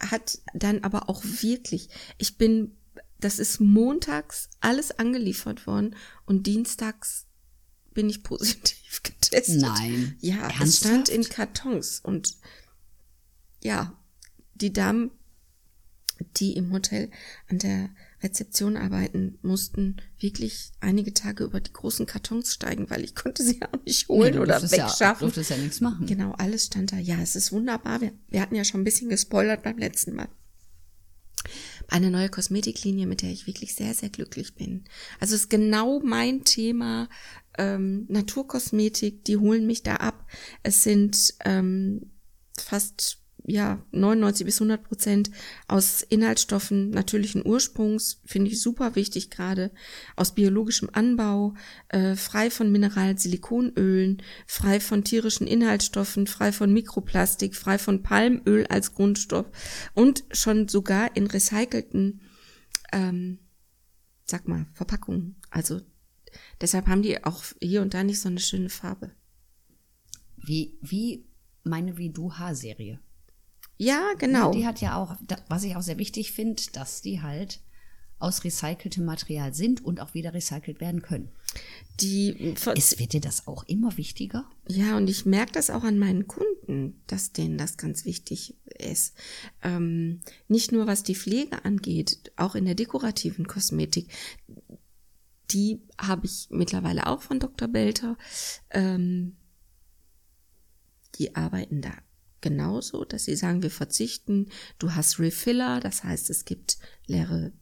hat 0.00 0.38
dann 0.52 0.82
aber 0.82 1.08
auch 1.08 1.22
wirklich, 1.22 1.88
ich 2.18 2.38
bin, 2.38 2.76
das 3.20 3.38
ist 3.38 3.60
montags 3.60 4.48
alles 4.60 4.98
angeliefert 4.98 5.66
worden 5.66 5.94
und 6.26 6.46
dienstags 6.46 7.26
bin 7.94 8.10
ich 8.10 8.22
positiv 8.22 9.02
getestet. 9.02 9.60
Nein. 9.60 10.16
Ja, 10.20 10.48
es 10.48 10.58
Ernsthaft? 10.60 10.76
stand 10.76 11.08
in 11.08 11.24
Kartons 11.24 12.00
und 12.00 12.36
ja, 13.62 13.96
die 14.54 14.72
Damen, 14.72 15.10
die 16.36 16.52
im 16.52 16.72
Hotel 16.72 17.10
an 17.48 17.58
der 17.58 17.90
Rezeption 18.22 18.76
arbeiten, 18.76 19.38
mussten 19.42 19.96
wirklich 20.18 20.70
einige 20.80 21.12
Tage 21.12 21.44
über 21.44 21.60
die 21.60 21.72
großen 21.72 22.06
Kartons 22.06 22.54
steigen, 22.54 22.88
weil 22.88 23.04
ich 23.04 23.14
konnte 23.14 23.42
sie 23.42 23.60
auch 23.72 23.84
nicht 23.84 24.08
Nee, 24.08 24.14
holen 24.14 24.32
du 24.34 24.40
oder 24.42 24.60
durftest 24.60 24.76
Ja, 24.76 24.86
wegschaffen. 24.88 25.20
durftest 25.26 25.50
ja 25.50 25.56
nichts 25.56 25.80
machen. 25.80 26.06
Genau, 26.06 26.32
alles 26.32 26.66
stand 26.66 26.92
da. 26.92 26.98
Ja, 26.98 27.20
es 27.20 27.36
ist 27.36 27.52
wunderbar. 27.52 28.00
Wir, 28.00 28.12
wir 28.28 28.40
hatten 28.40 28.54
ja 28.54 28.64
schon 28.64 28.80
ein 28.80 28.84
bisschen 28.84 29.08
gespoilert 29.08 29.62
beim 29.62 29.78
letzten 29.78 30.14
Mal. 30.14 30.28
Eine 31.88 32.10
neue 32.10 32.30
Kosmetiklinie, 32.30 33.06
mit 33.06 33.20
der 33.20 33.30
ich 33.30 33.46
wirklich 33.46 33.74
sehr, 33.74 33.92
sehr 33.92 34.08
glücklich 34.08 34.54
bin. 34.54 34.84
Also 35.20 35.34
es 35.34 35.42
ist 35.42 35.50
genau 35.50 36.00
mein 36.00 36.44
Thema. 36.44 37.08
Ähm, 37.58 38.06
Naturkosmetik, 38.08 39.24
die 39.24 39.36
holen 39.36 39.66
mich 39.66 39.82
da 39.82 39.96
ab. 39.96 40.26
Es 40.62 40.82
sind 40.82 41.34
ähm, 41.44 42.10
fast 42.58 43.24
ja 43.46 43.84
99 43.92 44.46
bis 44.46 44.60
100 44.60 44.82
Prozent 44.82 45.30
aus 45.68 46.02
Inhaltsstoffen 46.02 46.90
natürlichen 46.90 47.46
Ursprungs, 47.46 48.20
finde 48.24 48.50
ich 48.50 48.60
super 48.60 48.96
wichtig 48.96 49.30
gerade, 49.30 49.70
aus 50.16 50.34
biologischem 50.34 50.88
Anbau, 50.92 51.54
äh, 51.88 52.16
frei 52.16 52.50
von 52.50 52.72
Mineral- 52.72 53.18
Silikonölen, 53.18 54.22
frei 54.46 54.80
von 54.80 55.04
tierischen 55.04 55.46
Inhaltsstoffen, 55.46 56.26
frei 56.26 56.52
von 56.52 56.72
Mikroplastik, 56.72 57.54
frei 57.54 57.78
von 57.78 58.02
Palmöl 58.02 58.66
als 58.68 58.94
Grundstoff 58.94 59.46
und 59.92 60.24
schon 60.32 60.68
sogar 60.68 61.14
in 61.14 61.26
recycelten, 61.26 62.22
ähm, 62.92 63.38
sag 64.24 64.48
mal, 64.48 64.66
Verpackungen. 64.72 65.36
Also 65.50 65.82
deshalb 66.60 66.86
haben 66.86 67.02
die 67.02 67.22
auch 67.24 67.42
hier 67.60 67.82
und 67.82 67.94
da 67.94 68.02
nicht 68.04 68.20
so 68.20 68.28
eine 68.28 68.40
schöne 68.40 68.68
Farbe. 68.68 69.12
Wie, 70.36 70.78
wie 70.82 71.24
meine 71.62 71.96
Wie 71.96 72.10
du 72.10 72.32
Haarserie. 72.34 73.00
Ja, 73.76 74.12
genau. 74.18 74.52
Die 74.52 74.66
hat 74.66 74.80
ja 74.80 74.96
auch, 74.96 75.16
was 75.48 75.64
ich 75.64 75.74
auch 75.76 75.82
sehr 75.82 75.98
wichtig 75.98 76.32
finde, 76.32 76.62
dass 76.72 77.02
die 77.02 77.22
halt 77.22 77.60
aus 78.20 78.44
recyceltem 78.44 79.04
Material 79.04 79.52
sind 79.52 79.84
und 79.84 80.00
auch 80.00 80.14
wieder 80.14 80.32
recycelt 80.32 80.80
werden 80.80 81.02
können. 81.02 81.30
Die 82.00 82.54
ver- 82.56 82.76
Es 82.76 82.98
wird 82.98 83.12
dir 83.12 83.20
das 83.20 83.46
auch 83.46 83.64
immer 83.64 83.96
wichtiger? 83.96 84.48
Ja, 84.68 84.96
und 84.96 85.08
ich 85.10 85.26
merke 85.26 85.52
das 85.52 85.68
auch 85.68 85.82
an 85.82 85.98
meinen 85.98 86.26
Kunden, 86.26 87.02
dass 87.06 87.32
denen 87.32 87.58
das 87.58 87.76
ganz 87.76 88.04
wichtig 88.04 88.54
ist. 88.78 89.14
Ähm, 89.62 90.20
nicht 90.48 90.72
nur 90.72 90.86
was 90.86 91.02
die 91.02 91.16
Pflege 91.16 91.64
angeht, 91.64 92.32
auch 92.36 92.54
in 92.54 92.64
der 92.64 92.74
dekorativen 92.76 93.46
Kosmetik. 93.46 94.08
Die 95.50 95.82
habe 95.98 96.26
ich 96.26 96.48
mittlerweile 96.50 97.06
auch 97.06 97.22
von 97.22 97.38
Dr. 97.38 97.68
Belter. 97.68 98.16
Ähm, 98.70 99.36
die 101.16 101.36
arbeiten 101.36 101.80
da 101.80 101.92
genauso, 102.40 103.04
dass 103.04 103.24
sie 103.24 103.36
sagen, 103.36 103.62
wir 103.62 103.70
verzichten. 103.70 104.50
Du 104.78 104.94
hast 104.94 105.18
Refiller, 105.18 105.80
das 105.80 106.04
heißt, 106.04 106.28
es 106.30 106.44
gibt 106.44 106.78
leere 107.06 107.52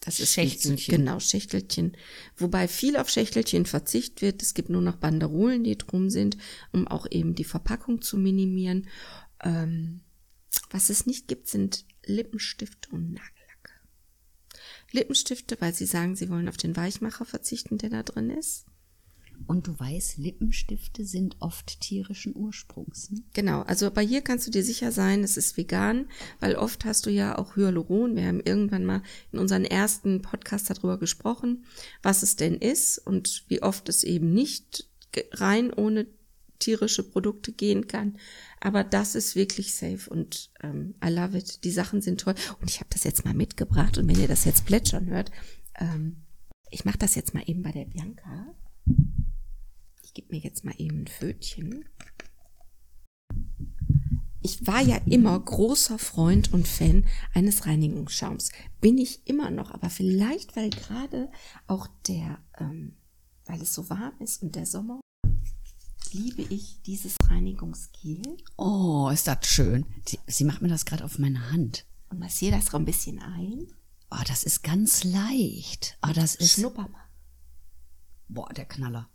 das 0.00 0.20
ist 0.20 0.32
Schächtelchen. 0.32 0.96
Genau, 0.96 1.18
Schächtelchen. 1.18 1.96
Wobei 2.36 2.68
viel 2.68 2.96
auf 2.96 3.08
Schächtelchen 3.08 3.66
verzicht 3.66 4.22
wird. 4.22 4.42
Es 4.42 4.54
gibt 4.54 4.70
nur 4.70 4.80
noch 4.80 4.96
Banderolen, 4.96 5.64
die 5.64 5.76
drum 5.76 6.08
sind, 6.08 6.36
um 6.72 6.86
auch 6.86 7.06
eben 7.10 7.34
die 7.34 7.44
Verpackung 7.44 8.00
zu 8.00 8.16
minimieren. 8.16 8.88
Ähm, 9.42 10.02
was 10.70 10.88
es 10.90 11.06
nicht 11.06 11.28
gibt, 11.28 11.48
sind 11.48 11.84
Lippenstifte 12.06 12.90
und 12.90 13.12
Nagellacke. 13.12 13.37
Lippenstifte, 14.92 15.56
weil 15.60 15.74
sie 15.74 15.86
sagen, 15.86 16.16
sie 16.16 16.28
wollen 16.28 16.48
auf 16.48 16.56
den 16.56 16.76
Weichmacher 16.76 17.24
verzichten, 17.24 17.78
der 17.78 17.90
da 17.90 18.02
drin 18.02 18.30
ist. 18.30 18.66
Und 19.46 19.66
du 19.66 19.78
weißt, 19.78 20.18
Lippenstifte 20.18 21.04
sind 21.04 21.36
oft 21.40 21.80
tierischen 21.80 22.34
Ursprungs. 22.34 23.10
Ne? 23.10 23.22
Genau, 23.34 23.62
also 23.62 23.90
bei 23.90 24.04
hier 24.04 24.20
kannst 24.20 24.46
du 24.46 24.50
dir 24.50 24.64
sicher 24.64 24.90
sein, 24.90 25.22
es 25.22 25.36
ist 25.36 25.56
vegan, 25.56 26.08
weil 26.40 26.56
oft 26.56 26.84
hast 26.84 27.06
du 27.06 27.10
ja 27.10 27.38
auch 27.38 27.56
Hyaluron. 27.56 28.16
Wir 28.16 28.26
haben 28.26 28.40
irgendwann 28.40 28.84
mal 28.84 29.02
in 29.32 29.38
unseren 29.38 29.64
ersten 29.64 30.22
Podcast 30.22 30.68
darüber 30.70 30.98
gesprochen, 30.98 31.64
was 32.02 32.22
es 32.22 32.36
denn 32.36 32.56
ist 32.56 32.98
und 32.98 33.44
wie 33.48 33.62
oft 33.62 33.88
es 33.88 34.02
eben 34.02 34.32
nicht 34.32 34.88
rein 35.32 35.72
ohne 35.72 36.06
tierische 36.58 37.02
Produkte 37.02 37.52
gehen 37.52 37.86
kann. 37.88 38.18
Aber 38.60 38.84
das 38.84 39.14
ist 39.14 39.36
wirklich 39.36 39.74
safe 39.74 40.10
und 40.10 40.50
ähm, 40.62 40.94
I 41.04 41.08
love 41.08 41.36
it. 41.36 41.64
Die 41.64 41.70
Sachen 41.70 42.02
sind 42.02 42.20
toll. 42.20 42.34
Und 42.60 42.70
ich 42.70 42.80
habe 42.80 42.90
das 42.90 43.04
jetzt 43.04 43.24
mal 43.24 43.34
mitgebracht 43.34 43.98
und 43.98 44.08
wenn 44.08 44.20
ihr 44.20 44.28
das 44.28 44.44
jetzt 44.44 44.66
plätschern 44.66 45.06
hört, 45.06 45.30
ähm, 45.78 46.24
ich 46.70 46.84
mache 46.84 46.98
das 46.98 47.14
jetzt 47.14 47.34
mal 47.34 47.42
eben 47.46 47.62
bei 47.62 47.72
der 47.72 47.86
Bianca. 47.86 48.54
Ich 50.02 50.14
gebe 50.14 50.34
mir 50.34 50.40
jetzt 50.40 50.64
mal 50.64 50.74
eben 50.78 51.02
ein 51.02 51.06
Fötchen. 51.06 51.84
Ich 54.40 54.66
war 54.66 54.80
ja 54.80 54.96
immer 55.06 55.38
großer 55.38 55.98
Freund 55.98 56.52
und 56.52 56.66
Fan 56.66 57.04
eines 57.34 57.66
Reinigungsschaums. 57.66 58.50
Bin 58.80 58.98
ich 58.98 59.26
immer 59.26 59.50
noch, 59.50 59.70
aber 59.70 59.90
vielleicht, 59.90 60.56
weil 60.56 60.70
gerade 60.70 61.30
auch 61.66 61.88
der, 62.06 62.38
ähm, 62.58 62.96
weil 63.44 63.60
es 63.60 63.74
so 63.74 63.90
warm 63.90 64.14
ist 64.20 64.42
und 64.42 64.54
der 64.54 64.66
Sommer, 64.66 65.00
liebe 66.14 66.42
ich 66.42 66.82
dieses 66.82 67.16
Reinigungsgel 67.28 68.22
Oh, 68.56 69.10
ist 69.12 69.26
das 69.26 69.46
schön. 69.46 69.86
Sie, 70.06 70.18
sie 70.26 70.44
macht 70.44 70.62
mir 70.62 70.68
das 70.68 70.84
gerade 70.84 71.04
auf 71.04 71.18
meine 71.18 71.50
Hand. 71.50 71.84
und 72.10 72.18
massiere 72.18 72.56
das 72.56 72.66
so 72.66 72.76
ein 72.76 72.84
bisschen 72.84 73.18
ein. 73.20 73.66
Oh, 74.10 74.22
das 74.26 74.42
ist 74.42 74.62
ganz 74.62 75.04
leicht. 75.04 75.98
Oh, 76.06 76.12
das 76.14 76.34
ist. 76.34 76.52
Schnupper 76.52 76.88
mal. 76.88 77.04
Boah, 78.28 78.48
der 78.52 78.64
Knaller. 78.64 79.08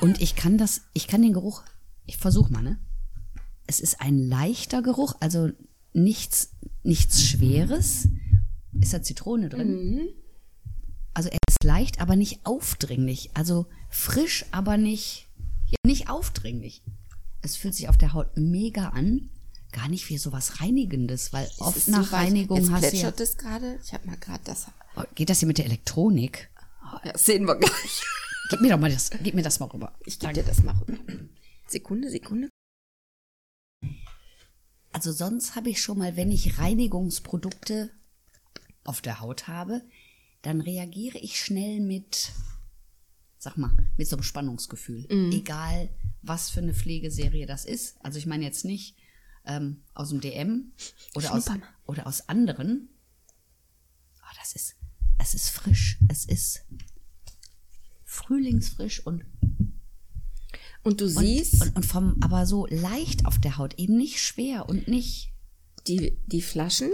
Und 0.00 0.20
ich 0.20 0.36
kann 0.36 0.58
das, 0.58 0.82
ich 0.92 1.06
kann 1.06 1.22
den 1.22 1.32
Geruch, 1.32 1.62
ich 2.04 2.16
versuch 2.18 2.50
mal, 2.50 2.62
ne? 2.62 2.78
Es 3.66 3.80
ist 3.80 4.00
ein 4.00 4.18
leichter 4.18 4.82
Geruch, 4.82 5.14
also 5.20 5.50
nichts, 5.92 6.50
nichts 6.82 7.22
Schweres. 7.22 8.08
Ist 8.80 8.92
da 8.92 9.02
Zitrone 9.02 9.48
drin? 9.48 10.08
Also 11.14 11.30
er 11.30 11.38
ist 11.48 11.64
leicht, 11.64 12.00
aber 12.00 12.14
nicht 12.14 12.44
aufdringlich. 12.44 13.30
Also 13.34 13.66
frisch, 13.88 14.44
aber 14.50 14.76
nicht, 14.76 15.25
ja, 15.66 15.78
nicht 15.84 16.08
aufdringlich. 16.08 16.82
Es 17.42 17.56
fühlt 17.56 17.74
sich 17.74 17.88
auf 17.88 17.96
der 17.96 18.12
Haut 18.12 18.36
mega 18.36 18.90
an. 18.90 19.30
Gar 19.72 19.88
nicht 19.88 20.08
wie 20.08 20.18
sowas 20.18 20.60
Reinigendes, 20.60 21.32
weil 21.32 21.44
Es 21.44 21.60
oft 21.60 21.88
nach 21.88 22.08
so. 22.08 22.16
Reinigung 22.16 22.58
Jetzt 22.58 22.70
hast 22.70 22.92
du 22.92 22.96
ja, 22.96 23.08
es 23.10 23.36
gerade. 23.36 23.78
Ich 23.84 23.92
habe 23.92 24.06
mal 24.06 24.16
gerade 24.16 24.42
das. 24.44 24.66
Oh, 24.96 25.02
Geht 25.14 25.28
das 25.28 25.40
hier 25.40 25.48
mit 25.48 25.58
der 25.58 25.66
Elektronik? 25.66 26.50
Ja, 27.04 27.16
sehen 27.18 27.46
wir 27.46 27.56
gleich. 27.56 28.02
Gib 28.48 28.60
mir 28.60 28.70
doch 28.70 28.78
mal 28.78 28.90
das, 28.90 29.10
gib 29.22 29.34
mir 29.34 29.42
das 29.42 29.58
mal 29.58 29.66
rüber. 29.66 29.98
Ich 30.04 30.18
gebe 30.18 30.32
dir 30.32 30.44
das 30.44 30.62
mal 30.62 30.74
rüber. 30.76 30.98
Sekunde, 31.66 32.10
Sekunde. 32.10 32.48
Also 34.92 35.12
sonst 35.12 35.56
habe 35.56 35.68
ich 35.68 35.82
schon 35.82 35.98
mal, 35.98 36.16
wenn 36.16 36.30
ich 36.30 36.58
Reinigungsprodukte 36.58 37.90
auf 38.84 39.02
der 39.02 39.20
Haut 39.20 39.48
habe, 39.48 39.82
dann 40.42 40.60
reagiere 40.60 41.18
ich 41.18 41.40
schnell 41.40 41.80
mit, 41.80 42.30
sag 43.46 43.56
mal, 43.56 43.70
mit 43.96 44.08
so 44.08 44.16
einem 44.16 44.24
Spannungsgefühl. 44.24 45.06
Egal, 45.32 45.88
was 46.22 46.50
für 46.50 46.58
eine 46.58 46.74
Pflegeserie 46.74 47.46
das 47.46 47.64
ist. 47.64 47.96
Also 48.04 48.18
ich 48.18 48.26
meine 48.26 48.44
jetzt 48.44 48.64
nicht 48.64 48.96
ähm, 49.44 49.82
aus 49.94 50.08
dem 50.08 50.20
DM 50.20 50.72
oder 51.14 51.32
aus, 51.32 51.46
oder 51.86 52.08
aus 52.08 52.28
anderen. 52.28 52.88
Oh, 54.18 54.34
das 54.40 54.56
ist, 54.56 54.74
es 55.20 55.34
ist 55.34 55.50
frisch. 55.50 56.00
Es 56.08 56.24
ist 56.24 56.64
frühlingsfrisch 58.04 59.06
und 59.06 59.24
Und 60.82 61.00
du 61.00 61.04
und, 61.04 61.10
siehst, 61.10 61.62
und, 61.62 61.76
und 61.76 61.86
vom, 61.86 62.16
aber 62.22 62.46
so 62.46 62.66
leicht 62.66 63.26
auf 63.26 63.38
der 63.38 63.58
Haut, 63.58 63.78
eben 63.78 63.96
nicht 63.96 64.20
schwer 64.20 64.68
und 64.68 64.88
nicht. 64.88 65.32
die, 65.86 66.18
die 66.26 66.42
Flaschen, 66.42 66.90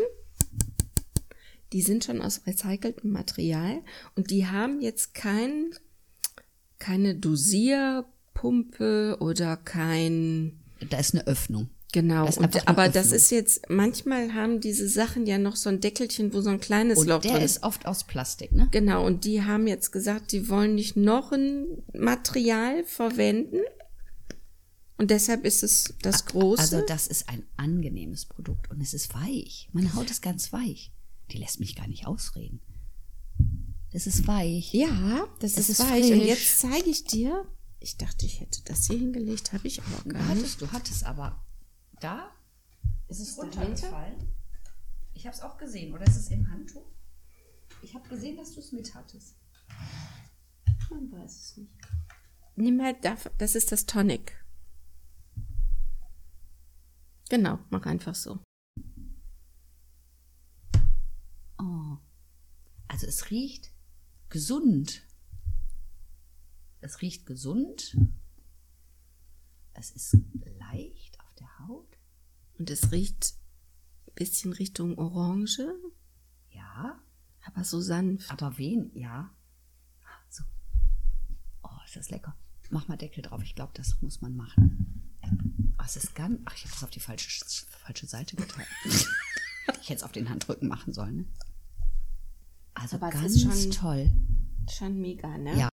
die 1.72 1.80
sind 1.80 2.04
schon 2.04 2.20
aus 2.20 2.46
recyceltem 2.46 3.10
Material 3.10 3.82
und 4.16 4.30
die 4.30 4.46
haben 4.46 4.82
jetzt 4.82 5.14
kein, 5.14 5.70
keine 6.82 7.14
Dosierpumpe 7.14 9.16
oder 9.20 9.56
kein, 9.56 10.60
Da 10.90 10.98
ist 10.98 11.14
eine 11.14 11.26
Öffnung. 11.28 11.70
genau. 11.92 12.26
Das 12.26 12.38
ist 12.38 12.42
Und, 12.42 12.68
aber 12.68 12.88
das 12.88 13.06
Öffnung. 13.06 13.16
ist 13.16 13.30
jetzt, 13.30 13.70
manchmal 13.70 14.34
haben 14.34 14.60
diese 14.60 14.88
Sachen 14.88 15.24
ja 15.26 15.38
noch 15.38 15.54
so 15.54 15.68
ein 15.68 15.80
Deckelchen, 15.80 16.34
wo 16.34 16.40
so 16.40 16.50
ein 16.50 16.58
kleines 16.58 16.98
Und 16.98 17.06
Loch 17.06 17.20
der 17.20 17.34
drin 17.34 17.42
ist 17.42 17.62
oft 17.62 17.86
aus 17.86 18.02
Plastik, 18.04 18.50
ne? 18.50 18.66
Genau, 18.72 19.06
und 19.06 19.24
die 19.24 19.42
haben 19.42 19.68
jetzt 19.68 19.92
gesagt, 19.92 20.32
die 20.32 20.48
wollen 20.48 20.74
nicht 20.74 20.96
noch 20.96 21.30
ein 21.30 21.66
Material 21.94 22.82
verwenden. 22.84 23.60
Und 24.98 25.12
deshalb 25.12 25.44
ist 25.44 25.62
es 25.62 25.94
das 26.02 26.26
große. 26.26 26.62
Also 26.62 26.80
das 26.84 27.06
ist 27.06 27.28
ein 27.28 27.44
angenehmes 27.56 28.26
Produkt 28.26 28.72
und 28.72 28.80
es 28.80 28.92
ist 28.92 29.14
weich. 29.14 29.68
Meine 29.72 29.94
Haut 29.94 30.10
ist 30.10 30.20
ganz 30.22 30.52
weich. 30.52 30.90
Die 31.30 31.38
lässt 31.38 31.60
mich 31.60 31.76
gar 31.76 31.86
nicht 31.86 32.08
ausreden. 32.08 32.60
Es 33.92 34.06
ist 34.06 34.26
weich. 34.26 34.72
ja, 34.72 35.26
das 35.40 35.52
Es 35.52 35.68
ist, 35.68 35.80
ist 35.80 35.90
weich. 35.90 36.10
Und 36.12 36.18
frisch. 36.18 36.28
jetzt 36.28 36.58
zeige 36.60 36.88
ich 36.90 37.04
dir. 37.04 37.46
Ich 37.80 37.96
dachte, 37.98 38.24
ich 38.26 38.40
hätte 38.40 38.62
das 38.64 38.86
hier 38.86 38.98
hingelegt, 38.98 39.52
habe 39.52 39.66
ich 39.66 39.82
aber 39.82 40.02
gar 40.10 40.22
nicht. 40.34 40.38
hattest, 40.44 40.60
du 40.62 40.72
hattest 40.72 41.04
aber 41.04 41.44
da 42.00 42.30
ist 43.08 43.20
es 43.20 43.36
runtergefallen. 43.36 44.28
Ich 45.14 45.26
habe 45.26 45.36
es 45.36 45.42
auch 45.42 45.58
gesehen. 45.58 45.92
Oder 45.94 46.06
ist 46.06 46.16
es 46.16 46.30
im 46.30 46.48
Handtuch? 46.50 46.86
Ich 47.82 47.94
habe 47.94 48.08
gesehen, 48.08 48.36
dass 48.36 48.52
du 48.54 48.60
es 48.60 48.72
mit 48.72 48.94
hattest. 48.94 49.36
Man 50.90 51.10
weiß 51.12 51.30
es 51.36 51.56
nicht. 51.58 51.72
Nimm 52.56 52.80
halt, 52.82 53.04
da- 53.04 53.16
das 53.38 53.54
ist 53.54 53.72
das 53.72 53.84
Tonic. 53.86 54.32
Genau, 57.28 57.58
mach 57.70 57.84
einfach 57.86 58.14
so. 58.14 58.38
Oh. 61.58 61.96
Also 62.88 63.06
es 63.06 63.30
riecht 63.30 63.71
gesund. 64.32 65.02
Es 66.80 67.02
riecht 67.02 67.26
gesund. 67.26 67.96
Es 69.74 69.90
ist 69.90 70.16
leicht 70.58 71.20
auf 71.20 71.34
der 71.34 71.58
Haut. 71.60 71.98
Und 72.58 72.70
es 72.70 72.90
riecht 72.92 73.34
ein 74.06 74.14
bisschen 74.14 74.52
Richtung 74.54 74.96
Orange, 74.98 75.60
Ja, 76.50 76.98
aber 77.44 77.64
so 77.64 77.80
sanft. 77.80 78.30
aber 78.30 78.56
wen? 78.56 78.90
Ja. 78.94 79.30
So. 80.30 80.44
Oh, 81.62 81.68
ist 81.84 81.96
das 81.96 82.10
lecker. 82.10 82.34
Mach 82.70 82.88
mal 82.88 82.96
Deckel 82.96 83.22
drauf. 83.22 83.42
Ich 83.42 83.54
glaube, 83.54 83.72
das 83.74 84.00
muss 84.00 84.22
man 84.22 84.34
machen. 84.34 85.18
Oh, 85.78 85.84
es 85.84 85.96
ist 85.96 86.14
ganz. 86.14 86.40
Ach, 86.46 86.54
ich 86.56 86.62
habe 86.64 86.72
das 86.72 86.84
auf 86.84 86.90
die 86.90 87.00
falsche, 87.00 87.44
falsche 87.84 88.06
Seite 88.06 88.36
getan. 88.36 88.64
ich 88.86 89.90
hätte 89.90 89.94
es 89.96 90.02
auf 90.02 90.12
den 90.12 90.30
Handrücken 90.30 90.68
machen 90.68 90.94
sollen. 90.94 91.16
Ne? 91.16 91.26
Also 92.82 92.96
Aber 92.96 93.10
ganz 93.10 93.36
ist 93.36 93.42
schon- 93.42 93.70
toll. 93.70 94.10
Schon 94.70 95.00
mega, 95.00 95.38
ne? 95.38 95.56
Ja. 95.56 95.68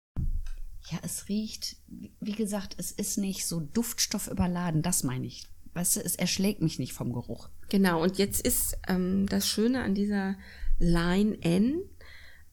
Ja, 0.90 0.98
es 1.02 1.28
riecht, 1.28 1.76
wie 2.20 2.32
gesagt, 2.32 2.74
es 2.78 2.92
ist 2.92 3.18
nicht 3.18 3.44
so 3.46 3.58
Duftstoff 3.60 4.28
überladen, 4.28 4.82
das 4.82 5.02
meine 5.02 5.26
ich. 5.26 5.46
Weißt 5.74 5.96
du, 5.96 6.00
es 6.00 6.14
erschlägt 6.14 6.62
mich 6.62 6.78
nicht 6.78 6.92
vom 6.92 7.12
Geruch. 7.12 7.48
Genau, 7.68 8.02
und 8.02 8.18
jetzt 8.18 8.46
ist 8.46 8.76
ähm, 8.86 9.26
das 9.28 9.48
Schöne 9.48 9.82
an 9.82 9.94
dieser 9.96 10.36
Line 10.78 11.42
N, 11.42 11.80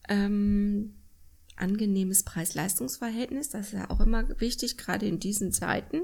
ähm, 0.08 0.96
angenehmes 1.56 2.24
Preis-Leistungs-Verhältnis, 2.24 3.50
das 3.50 3.68
ist 3.68 3.72
ja 3.74 3.88
auch 3.90 4.00
immer 4.00 4.28
wichtig, 4.40 4.76
gerade 4.76 5.06
in 5.06 5.20
diesen 5.20 5.52
Zeiten. 5.52 6.00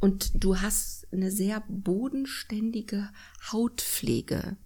Und 0.00 0.32
du 0.42 0.60
hast 0.60 1.06
eine 1.12 1.30
sehr 1.30 1.62
bodenständige 1.68 3.10
Hautpflege. 3.52 4.56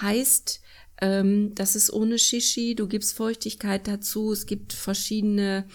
Heißt, 0.00 0.60
ähm, 1.00 1.54
das 1.54 1.76
ist 1.76 1.92
ohne 1.92 2.18
Shishi, 2.18 2.74
du 2.74 2.88
gibst 2.88 3.14
Feuchtigkeit 3.16 3.86
dazu, 3.86 4.32
es 4.32 4.46
gibt 4.46 4.72
verschiedene 4.72 5.66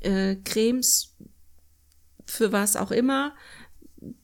äh, 0.00 0.36
Cremes 0.36 1.16
für 2.26 2.52
was 2.52 2.76
auch 2.76 2.90
immer. 2.90 3.34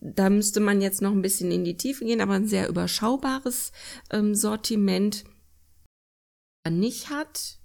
Da 0.00 0.30
müsste 0.30 0.60
man 0.60 0.80
jetzt 0.80 1.02
noch 1.02 1.10
ein 1.10 1.22
bisschen 1.22 1.50
in 1.50 1.64
die 1.64 1.76
Tiefe 1.76 2.04
gehen, 2.04 2.20
aber 2.20 2.34
ein 2.34 2.46
sehr 2.46 2.68
überschaubares 2.68 3.72
ähm, 4.10 4.34
Sortiment. 4.34 5.24
Was 5.24 6.70
man 6.70 6.78
nicht 6.78 7.10
hat, 7.10 7.58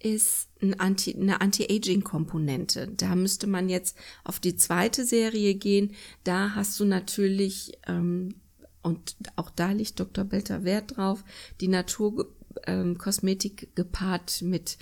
ist 0.00 0.48
ein 0.60 0.78
Anti, 0.78 1.14
eine 1.14 1.40
Anti-Aging-Komponente. 1.40 2.88
Da 2.88 3.14
müsste 3.14 3.46
man 3.46 3.68
jetzt 3.68 3.96
auf 4.24 4.40
die 4.40 4.56
zweite 4.56 5.04
Serie 5.04 5.54
gehen. 5.54 5.94
Da 6.24 6.54
hast 6.54 6.78
du 6.80 6.84
natürlich, 6.84 7.78
ähm, 7.86 8.34
und 8.82 9.16
auch 9.36 9.50
da 9.50 9.72
liegt 9.72 10.00
Dr. 10.00 10.24
Belter 10.24 10.64
Wert 10.64 10.96
drauf, 10.96 11.24
die 11.60 11.68
Naturkosmetik 11.68 13.74
gepaart 13.74 14.42
mit 14.42 14.78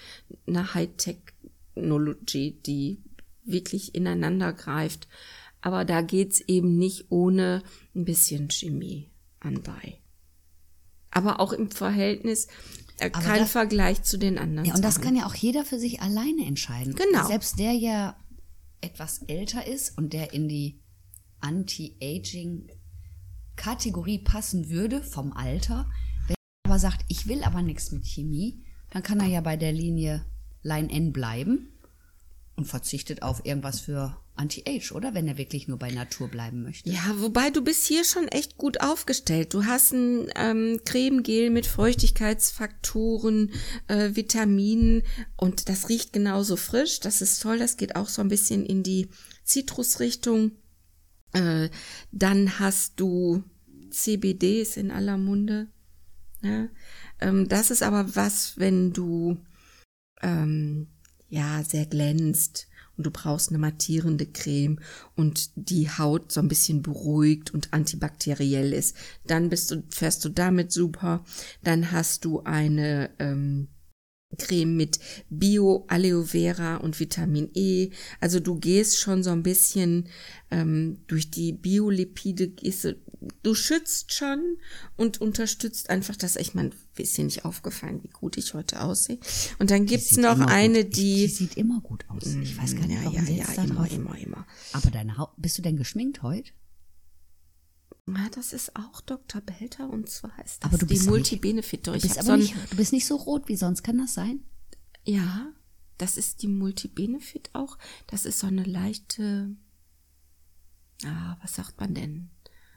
einer 0.47 0.75
High-Technology, 0.75 2.61
die 2.65 3.03
wirklich 3.45 3.95
ineinander 3.95 4.53
greift. 4.53 5.09
Aber 5.61 5.85
da 5.85 6.03
geht's 6.03 6.41
eben 6.41 6.77
nicht 6.79 7.07
ohne 7.11 7.63
ein 7.95 8.05
bisschen 8.05 8.51
Chemie 8.51 9.11
anbei. 9.41 10.01
Aber 11.11 11.41
auch 11.41 11.53
im 11.53 11.71
Verhältnis 11.71 12.47
äh, 12.99 13.11
kein 13.11 13.41
das- 13.41 13.51
Vergleich 13.51 14.03
zu 14.03 14.19
den 14.19 14.39
anderen. 14.39 14.67
Ja, 14.69 14.75
und 14.75 14.85
das 14.85 14.95
Sachen. 14.97 15.05
kann 15.05 15.17
ja 15.17 15.27
auch 15.27 15.35
jeder 15.35 15.65
für 15.65 15.79
sich 15.79 16.01
alleine 16.03 16.45
entscheiden. 16.47 16.95
Genau. 16.95 17.27
Selbst 17.27 17.59
der 17.59 17.73
ja 17.73 18.17
etwas 18.81 19.23
älter 19.23 19.67
ist 19.67 19.97
und 19.97 20.13
der 20.13 20.35
in 20.35 20.49
die 20.49 20.81
Anti-Aging-Kategorie 23.57 24.19
passen 24.19 24.71
würde 24.71 25.03
vom 25.03 25.33
Alter, 25.33 25.91
wenn 26.29 26.37
er 26.65 26.71
aber 26.71 26.79
sagt, 26.79 27.05
ich 27.09 27.27
will 27.27 27.43
aber 27.43 27.63
nichts 27.63 27.93
mit 27.93 28.07
Chemie, 28.07 28.63
dann 28.91 29.03
kann 29.03 29.21
er 29.21 29.27
ja 29.27 29.41
bei 29.41 29.57
der 29.57 29.73
Linie 29.73 30.25
Line 30.63 30.91
N 30.91 31.13
bleiben 31.13 31.73
und 32.57 32.67
verzichtet 32.67 33.23
auf 33.23 33.45
irgendwas 33.45 33.81
für 33.81 34.17
Anti-Age, 34.35 34.93
oder? 34.93 35.15
Wenn 35.15 35.29
er 35.29 35.39
wirklich 35.39 35.67
nur 35.67 35.79
bei 35.79 35.91
Natur 35.91 36.29
bleiben 36.29 36.63
möchte. 36.63 36.91
Ja, 36.91 37.15
wobei 37.19 37.51
du 37.51 37.63
bist 37.63 37.87
hier 37.87 38.05
schon 38.05 38.29
echt 38.29 38.59
gut 38.59 38.81
aufgestellt. 38.81 39.55
Du 39.55 39.65
hast 39.65 39.93
ein 39.93 40.29
ähm, 40.37 40.81
Cremegel 40.85 41.51
mit 41.51 41.67
Feuchtigkeitsfaktoren, 41.67 43.53
äh, 43.89 44.15
Vitaminen 44.15 45.03
und 45.37 45.69
das 45.71 45.89
riecht 45.89 46.13
genauso 46.13 46.57
frisch. 46.57 47.01
Das 47.01 47.23
ist 47.23 47.41
toll. 47.41 47.59
Das 47.59 47.79
geht 47.79 47.97
auch 47.97 48.09
so 48.09 48.21
ein 48.21 48.29
bisschen 48.29 48.67
in 48.67 48.83
die 48.83 49.09
Zitrusrichtung. 49.45 50.53
Äh, 51.33 51.71
dann 52.13 52.59
hast 52.59 53.01
du 53.01 53.45
CBD 53.91 54.63
ist 54.63 54.77
in 54.77 54.91
aller 54.91 55.19
Munde. 55.19 55.69
Ja? 56.43 56.69
Ähm, 57.21 57.49
das 57.49 57.71
ist 57.71 57.83
aber 57.83 58.15
was, 58.15 58.59
wenn 58.59 58.93
du 58.93 59.39
ähm, 60.23 60.89
ja 61.29 61.63
sehr 61.63 61.87
glänzt 61.87 62.69
und 62.97 63.05
du 63.07 63.11
brauchst 63.11 63.51
eine 63.51 63.59
mattierende 63.59 64.27
Creme 64.27 64.81
und 65.15 65.51
die 65.57 65.91
Haut 65.91 66.33
so 66.33 66.41
ein 66.41 66.49
bisschen 66.49 66.83
beruhigt 66.83 67.53
und 67.53 67.73
antibakteriell 67.73 68.73
ist, 68.73 68.97
dann 69.27 69.51
bist 69.51 69.71
du 69.71 69.83
fährst 69.91 70.25
du 70.25 70.29
damit 70.29 70.73
super. 70.73 71.25
Dann 71.63 71.93
hast 71.93 72.25
du 72.25 72.43
eine 72.43 73.11
ähm, 73.19 73.69
Creme 74.39 74.77
mit 74.77 74.99
Bio 75.31 75.85
Aloe 75.89 76.25
Vera 76.25 76.77
und 76.77 76.99
Vitamin 77.01 77.51
E. 77.55 77.91
Also 78.21 78.41
du 78.41 78.59
gehst 78.59 78.99
schon 78.99 79.23
so 79.23 79.31
ein 79.31 79.43
bisschen 79.43 80.09
ähm, 80.51 80.99
durch 81.07 81.31
die 81.31 81.53
Biolipide, 81.53 82.49
gehst 82.49 82.85
du, 83.43 83.55
schützt 83.55 84.13
schon 84.13 84.59
und 84.97 85.21
unterstützt 85.21 85.91
einfach 85.91 86.17
das. 86.17 86.37
Ich 86.37 86.55
meine, 86.55 86.71
ist 86.97 87.17
dir 87.17 87.25
nicht 87.25 87.45
aufgefallen, 87.45 88.03
wie 88.03 88.09
gut 88.09 88.37
ich 88.37 88.55
heute 88.55 88.83
aussehe. 88.83 89.19
Und 89.59 89.71
dann 89.71 89.87
gibt's 89.87 90.11
Sieht 90.11 90.21
noch 90.21 90.41
eine, 90.41 90.85
gut. 90.85 90.97
die 90.97 91.27
Die 91.27 91.29
sieht 91.29 91.57
immer 91.57 91.81
gut 91.81 92.05
aus. 92.09 92.25
Ich 92.25 92.57
weiß 92.57 92.77
gar 92.77 92.87
nicht, 92.87 93.03
ja, 93.03 93.05
warum 93.05 93.27
ja, 93.27 93.33
ja, 93.35 93.47
da 93.55 93.65
immer, 93.65 93.91
immer, 93.91 94.19
immer. 94.19 94.47
Aber 94.73 94.91
deine 94.91 95.19
Haut, 95.19 95.31
bist 95.37 95.59
du 95.59 95.63
denn 95.63 95.77
geschminkt 95.77 96.23
heute? 96.23 96.51
Ja, 98.09 98.29
das 98.35 98.53
ist 98.53 98.77
auch 98.77 99.01
Dr. 99.01 99.41
Belter 99.41 99.91
und 99.91 100.09
zwar 100.09 100.31
ist 100.45 100.63
das 100.63 100.71
Aber 100.71 100.79
du 100.79 100.87
die 100.87 100.95
bist 100.95 101.07
doch 101.09 101.13
nicht- 101.13 101.31
Multibenefit. 101.33 101.87
Du 101.87 101.99
so 101.99 102.37
du 102.37 102.77
bist 102.77 102.93
nicht 102.93 103.07
so 103.07 103.17
rot 103.17 103.49
wie 103.49 103.57
sonst, 103.57 103.83
kann 103.83 103.99
das 103.99 104.15
sein? 104.15 104.45
Ja, 105.05 105.53
das 105.99 106.17
ist 106.17 106.43
die 106.43 106.49
Multibenefit 106.49 107.51
auch. 107.53 107.79
Das 108.07 108.25
ist 108.25 108.39
so 108.39 108.47
eine 108.47 108.63
leichte, 108.63 109.57
ah, 111.05 111.37
was 111.43 111.55
sagt 111.57 111.81
man 111.81 111.95
denn? 111.95 112.31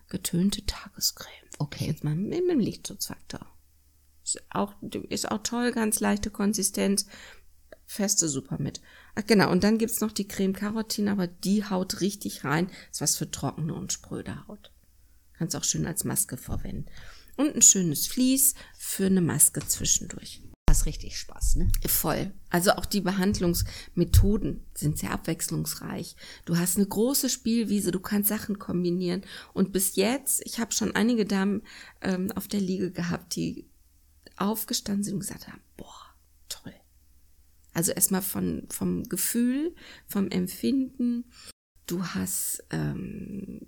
Getönte 0.08 0.66
Tagescreme. 0.66 1.50
Okay. 1.60 1.86
Jetzt 1.86 2.04
mal 2.04 2.16
mit 2.16 2.34
dem 2.50 2.60
Lichtschutzfaktor. 2.60 3.46
Ist 4.24 4.42
auch, 4.50 4.74
ist 5.10 5.30
auch 5.30 5.44
toll, 5.44 5.72
ganz 5.72 6.00
leichte 6.00 6.32
Konsistenz. 6.32 7.06
Feste 7.86 8.28
super 8.30 8.60
mit. 8.60 8.82
Ach 9.16 9.24
genau, 9.26 9.52
und 9.52 9.64
dann 9.64 9.78
gibt's 9.78 10.02
noch 10.02 10.12
die 10.12 10.28
Creme 10.28 10.54
Carotin, 10.54 11.08
aber 11.08 11.28
die 11.28 11.66
haut 11.66 12.02
richtig 12.02 12.44
rein. 12.44 12.70
Ist 12.92 13.02
was 13.02 13.16
für 13.18 13.30
trockene 13.30 13.74
und 13.76 13.94
spröde 13.94 14.48
Haut. 14.48 14.72
Kannst 15.40 15.56
auch 15.56 15.64
schön 15.64 15.88
als 15.88 16.04
Maske 16.04 16.36
verwenden. 16.36 16.86
Und 17.38 17.56
ein 17.56 17.62
schönes 17.62 18.08
Vlies 18.08 18.56
für 18.78 19.06
eine 19.06 19.22
Maske 19.22 19.66
zwischendurch. 19.66 20.42
Das 20.66 20.80
ist 20.80 20.86
richtig 20.86 21.18
Spaß, 21.18 21.56
ne? 21.56 21.72
Voll. 21.88 22.34
Also 22.50 22.74
auch 22.74 22.86
die 22.86 23.00
Behandlungsmethoden 23.00 24.66
sind 24.76 25.00
sehr 25.00 25.12
abwechslungsreich. 25.12 26.18
Du 26.44 26.58
hast 26.58 26.76
eine 26.76 26.86
große 26.86 27.30
Spielwiese, 27.30 27.92
du 27.92 28.02
kannst 28.02 28.28
Sachen 28.28 28.60
kombinieren. 28.60 29.24
Und 29.54 29.72
bis 29.72 29.96
jetzt, 29.96 30.42
ich 30.46 30.60
habe 30.60 30.74
schon 30.74 30.94
einige 30.94 31.24
Damen 31.26 31.64
ähm, 32.02 32.32
auf 32.34 32.50
der 32.50 32.60
Liege 32.60 32.92
gehabt, 32.92 33.38
die 33.38 33.70
aufgestanden 34.36 35.06
sind 35.06 35.14
und 35.14 35.22
gesagt 35.22 35.48
haben, 35.48 35.62
boah, 35.78 36.14
toll. 36.50 36.76
Also 37.74 37.94
erstmal 37.94 38.22
von, 38.22 38.68
vom 38.70 39.06
Gefühl, 39.06 39.74
vom 40.06 40.30
Empfinden. 40.30 41.32
Du 41.88 42.04
hast 42.06 42.62
ähm, 42.72 43.62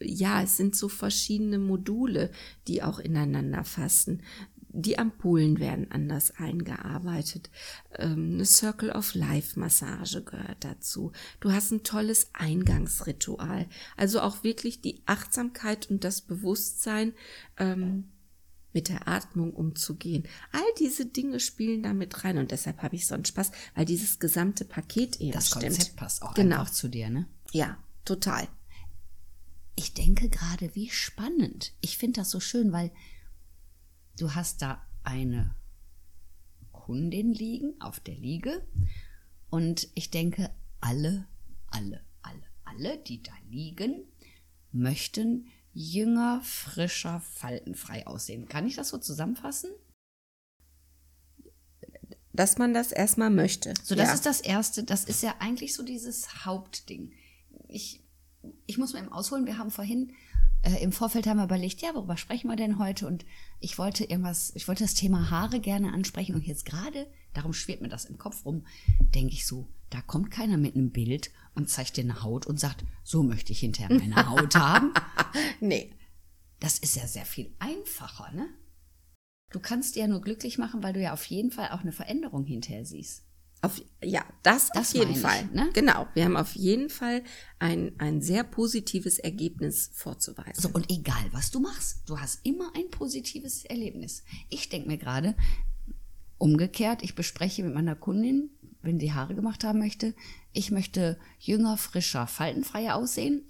ja, 0.00 0.42
es 0.42 0.56
sind 0.56 0.76
so 0.76 0.88
verschiedene 0.88 1.58
Module, 1.58 2.30
die 2.66 2.82
auch 2.82 2.98
ineinander 2.98 3.64
fassen. 3.64 4.22
Die 4.70 4.98
Ampullen 4.98 5.58
werden 5.60 5.90
anders 5.90 6.30
eingearbeitet. 6.36 7.50
Ähm, 7.96 8.34
eine 8.34 8.44
Circle 8.44 8.90
of 8.90 9.14
Life 9.14 9.58
Massage 9.58 10.22
gehört 10.22 10.62
dazu. 10.62 11.12
Du 11.40 11.50
hast 11.52 11.70
ein 11.72 11.82
tolles 11.82 12.30
Eingangsritual. 12.34 13.66
Also 13.96 14.20
auch 14.20 14.44
wirklich 14.44 14.80
die 14.80 15.02
Achtsamkeit 15.06 15.90
und 15.90 16.04
das 16.04 16.20
Bewusstsein, 16.20 17.14
ähm, 17.56 18.10
mit 18.74 18.90
der 18.90 19.08
Atmung 19.08 19.54
umzugehen. 19.54 20.24
All 20.52 20.60
diese 20.78 21.06
Dinge 21.06 21.40
spielen 21.40 21.82
da 21.82 21.94
mit 21.94 22.22
rein 22.22 22.36
und 22.36 22.50
deshalb 22.50 22.82
habe 22.82 22.96
ich 22.96 23.06
so 23.06 23.14
einen 23.14 23.24
Spaß, 23.24 23.50
weil 23.74 23.86
dieses 23.86 24.18
gesamte 24.18 24.66
Paket 24.66 25.20
eben 25.20 25.32
Das 25.32 25.46
stimmt. 25.48 25.64
Konzept 25.64 25.96
passt 25.96 26.22
auch 26.22 26.34
Genau. 26.34 26.60
einfach 26.60 26.72
zu 26.72 26.88
dir, 26.88 27.08
ne? 27.08 27.26
Ja, 27.52 27.78
total. 28.04 28.46
Ich 29.78 29.94
denke 29.94 30.28
gerade, 30.28 30.74
wie 30.74 30.90
spannend. 30.90 31.72
Ich 31.80 31.98
finde 31.98 32.22
das 32.22 32.30
so 32.30 32.40
schön, 32.40 32.72
weil 32.72 32.90
du 34.18 34.34
hast 34.34 34.60
da 34.60 34.84
eine 35.04 35.54
Kundin 36.72 37.32
liegen 37.32 37.80
auf 37.80 38.00
der 38.00 38.16
Liege 38.16 38.66
und 39.50 39.86
ich 39.94 40.10
denke, 40.10 40.50
alle, 40.80 41.28
alle, 41.68 42.04
alle, 42.22 42.42
alle, 42.64 42.98
die 42.98 43.22
da 43.22 43.30
liegen, 43.50 44.02
möchten 44.72 45.46
jünger, 45.72 46.40
frischer, 46.40 47.20
faltenfrei 47.20 48.04
aussehen. 48.04 48.48
Kann 48.48 48.66
ich 48.66 48.74
das 48.74 48.88
so 48.88 48.98
zusammenfassen? 48.98 49.70
Dass 52.32 52.58
man 52.58 52.74
das 52.74 52.90
erstmal 52.90 53.30
möchte. 53.30 53.74
So, 53.84 53.94
das 53.94 54.08
ja. 54.08 54.14
ist 54.14 54.26
das 54.26 54.40
Erste. 54.40 54.82
Das 54.82 55.04
ist 55.04 55.22
ja 55.22 55.36
eigentlich 55.38 55.72
so 55.72 55.84
dieses 55.84 56.44
Hauptding. 56.44 57.12
Ich, 57.68 58.02
ich 58.66 58.78
muss 58.78 58.92
mal 58.92 59.00
eben 59.00 59.12
ausholen. 59.12 59.46
Wir 59.46 59.58
haben 59.58 59.70
vorhin 59.70 60.12
äh, 60.62 60.82
im 60.82 60.92
Vorfeld 60.92 61.26
haben 61.26 61.38
wir 61.38 61.44
überlegt, 61.44 61.80
ja, 61.80 61.94
worüber 61.94 62.16
sprechen 62.16 62.48
wir 62.48 62.56
denn 62.56 62.78
heute? 62.78 63.06
Und 63.06 63.24
ich 63.60 63.78
wollte 63.78 64.04
irgendwas, 64.04 64.52
ich 64.54 64.66
wollte 64.68 64.84
das 64.84 64.94
Thema 64.94 65.30
Haare 65.30 65.60
gerne 65.60 65.92
ansprechen. 65.92 66.34
Und 66.34 66.46
jetzt 66.46 66.64
gerade, 66.64 67.06
darum 67.34 67.52
schwirrt 67.52 67.80
mir 67.80 67.88
das 67.88 68.04
im 68.04 68.18
Kopf 68.18 68.44
rum, 68.44 68.64
denke 69.14 69.34
ich 69.34 69.46
so, 69.46 69.68
Da 69.90 70.02
kommt 70.02 70.30
keiner 70.30 70.58
mit 70.58 70.74
einem 70.74 70.90
Bild 70.90 71.30
und 71.54 71.70
zeigt 71.70 71.96
dir 71.96 72.04
eine 72.04 72.22
Haut 72.22 72.46
und 72.46 72.60
sagt, 72.60 72.84
so 73.04 73.22
möchte 73.22 73.52
ich 73.52 73.60
hinterher 73.60 73.96
meine 73.96 74.26
Haut 74.28 74.54
haben. 74.56 74.92
Nee. 75.60 75.94
Das 76.60 76.78
ist 76.78 76.96
ja 76.96 77.06
sehr 77.06 77.24
viel 77.24 77.54
einfacher, 77.60 78.32
ne? 78.32 78.48
Du 79.50 79.60
kannst 79.60 79.94
dir 79.94 80.00
ja 80.00 80.08
nur 80.08 80.20
glücklich 80.20 80.58
machen, 80.58 80.82
weil 80.82 80.92
du 80.92 81.00
ja 81.00 81.12
auf 81.12 81.24
jeden 81.26 81.52
Fall 81.52 81.70
auch 81.70 81.80
eine 81.80 81.92
Veränderung 81.92 82.44
hinterher 82.44 82.84
siehst. 82.84 83.24
Auf, 83.60 83.82
ja, 84.02 84.24
das, 84.44 84.68
Das 84.68 84.90
auf 84.90 84.94
jeden 84.94 85.12
ich, 85.12 85.18
Fall. 85.18 85.46
ne? 85.52 85.70
Genau. 85.72 86.06
Wir 86.14 86.24
haben 86.24 86.36
auf 86.36 86.54
jeden 86.54 86.88
Fall 86.90 87.24
ein, 87.58 87.92
ein 87.98 88.22
sehr 88.22 88.44
positives 88.44 89.18
Ergebnis 89.18 89.90
vorzuweisen. 89.94 90.62
So, 90.62 90.68
und 90.68 90.90
egal, 90.92 91.24
was 91.32 91.50
du 91.50 91.58
machst, 91.58 92.02
du 92.06 92.20
hast 92.20 92.40
immer 92.44 92.70
ein 92.76 92.88
positives 92.90 93.64
Erlebnis. 93.64 94.22
Ich 94.48 94.68
denke 94.68 94.88
mir 94.88 94.98
gerade, 94.98 95.34
umgekehrt, 96.38 97.02
ich 97.02 97.16
bespreche 97.16 97.64
mit 97.64 97.74
meiner 97.74 97.96
Kundin, 97.96 98.50
wenn 98.82 98.98
die 98.98 99.12
Haare 99.12 99.34
gemacht 99.34 99.64
haben 99.64 99.80
möchte, 99.80 100.14
ich 100.52 100.70
möchte 100.70 101.18
jünger, 101.40 101.76
frischer, 101.76 102.26
faltenfreier 102.26 102.94
aussehen. 102.94 103.42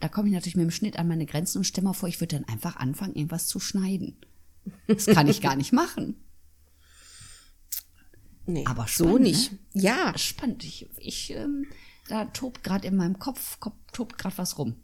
Da 0.00 0.08
komme 0.08 0.28
ich 0.28 0.34
natürlich 0.34 0.56
mit 0.56 0.64
dem 0.64 0.70
Schnitt 0.70 0.98
an 0.98 1.08
meine 1.08 1.24
Grenzen 1.24 1.58
und 1.58 1.64
stelle 1.64 1.86
mal 1.86 1.94
vor, 1.94 2.08
ich 2.08 2.20
würde 2.20 2.36
dann 2.36 2.48
einfach 2.48 2.76
anfangen, 2.76 3.14
irgendwas 3.14 3.46
zu 3.46 3.60
schneiden. 3.60 4.16
Das 4.86 5.06
kann 5.06 5.28
ich 5.28 5.40
gar 5.40 5.56
nicht 5.56 5.72
machen. 5.72 6.16
Nee, 8.46 8.64
Aber 8.66 8.82
so 8.86 9.04
spannend, 9.04 9.20
nicht. 9.22 9.52
ne? 9.52 9.58
Ja, 9.82 10.18
Spannend. 10.18 10.64
Ich, 10.64 10.88
ich 10.98 11.30
ähm, 11.30 11.66
da 12.08 12.26
tobt 12.26 12.62
gerade 12.62 12.86
in 12.86 12.96
meinem 12.96 13.18
Kopf, 13.18 13.58
tobt 13.92 14.18
gerade 14.18 14.36
was 14.38 14.58
rum. 14.58 14.76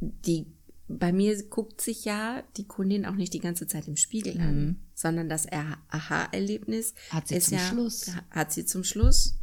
die, 0.00 0.46
bei 0.88 1.12
mir 1.12 1.40
guckt 1.48 1.80
sich 1.80 2.04
ja 2.04 2.42
die 2.56 2.66
Kundin 2.66 3.06
auch 3.06 3.14
nicht 3.14 3.32
die 3.32 3.38
ganze 3.40 3.66
Zeit 3.66 3.88
im 3.88 3.96
Spiegel 3.96 4.38
an, 4.40 4.80
sondern 4.94 5.28
das 5.28 5.46
Er- 5.46 5.78
Aha-Erlebnis 5.88 6.92
Mhm. 7.10 7.14
Hat 7.14 7.28
sie 7.28 7.36
ist 7.36 7.48
zum 7.48 7.58
ja, 7.58 7.64
Schluss. 7.68 8.06
Hat 8.30 8.52
sie 8.52 8.66
zum 8.66 8.84
Schluss. 8.84 9.38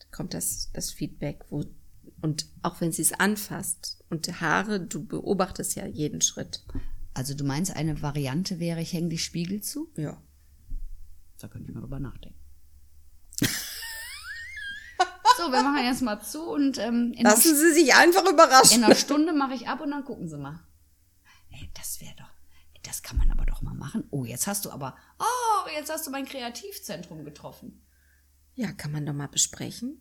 Da 0.00 0.06
kommt 0.10 0.34
das, 0.34 0.70
das 0.74 0.90
Feedback, 0.90 1.44
wo, 1.48 1.64
und 2.20 2.46
auch 2.62 2.80
wenn 2.80 2.92
sie 2.92 3.02
es 3.02 3.12
anfasst 3.12 4.04
und 4.10 4.40
Haare, 4.40 4.80
du 4.80 5.04
beobachtest 5.06 5.74
ja 5.76 5.86
jeden 5.86 6.20
Schritt. 6.20 6.64
Also 7.14 7.34
du 7.34 7.44
meinst, 7.44 7.74
eine 7.74 8.02
Variante 8.02 8.58
wäre, 8.58 8.80
ich 8.80 8.92
hänge 8.92 9.08
die 9.08 9.18
Spiegel 9.18 9.62
zu? 9.62 9.88
Ja. 9.96 10.20
Da 11.38 11.48
könnte 11.48 11.68
ich 11.68 11.74
mal 11.74 11.80
drüber 11.80 12.00
nachdenken. 12.00 12.38
so, 15.36 15.50
wir 15.52 15.62
machen 15.62 15.84
jetzt 15.84 16.02
mal 16.02 16.20
zu 16.20 16.42
und 16.42 16.78
ähm, 16.78 17.12
in, 17.12 17.20
einer, 17.20 17.30
Lassen 17.36 17.56
Sie 17.56 17.72
sich 17.72 17.94
einfach 17.94 18.24
überraschen. 18.28 18.78
in 18.78 18.84
einer 18.84 18.96
Stunde 18.96 19.32
mache 19.32 19.54
ich 19.54 19.68
ab 19.68 19.80
und 19.80 19.92
dann 19.92 20.04
gucken 20.04 20.28
Sie 20.28 20.36
mal. 20.36 20.60
Ey, 21.50 21.70
das 21.74 22.00
wäre 22.00 22.14
doch, 22.16 22.30
das 22.82 23.02
kann 23.02 23.16
man 23.16 23.30
aber 23.30 23.46
doch 23.46 23.62
mal 23.62 23.74
machen. 23.74 24.04
Oh, 24.10 24.24
jetzt 24.24 24.48
hast 24.48 24.64
du 24.64 24.70
aber, 24.70 24.96
oh, 25.18 25.68
jetzt 25.76 25.90
hast 25.90 26.06
du 26.06 26.10
mein 26.10 26.24
Kreativzentrum 26.26 27.24
getroffen. 27.24 27.80
Ja, 28.54 28.72
kann 28.72 28.90
man 28.92 29.06
doch 29.06 29.12
mal 29.12 29.28
besprechen. 29.28 30.00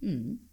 Mhm. 0.00 0.48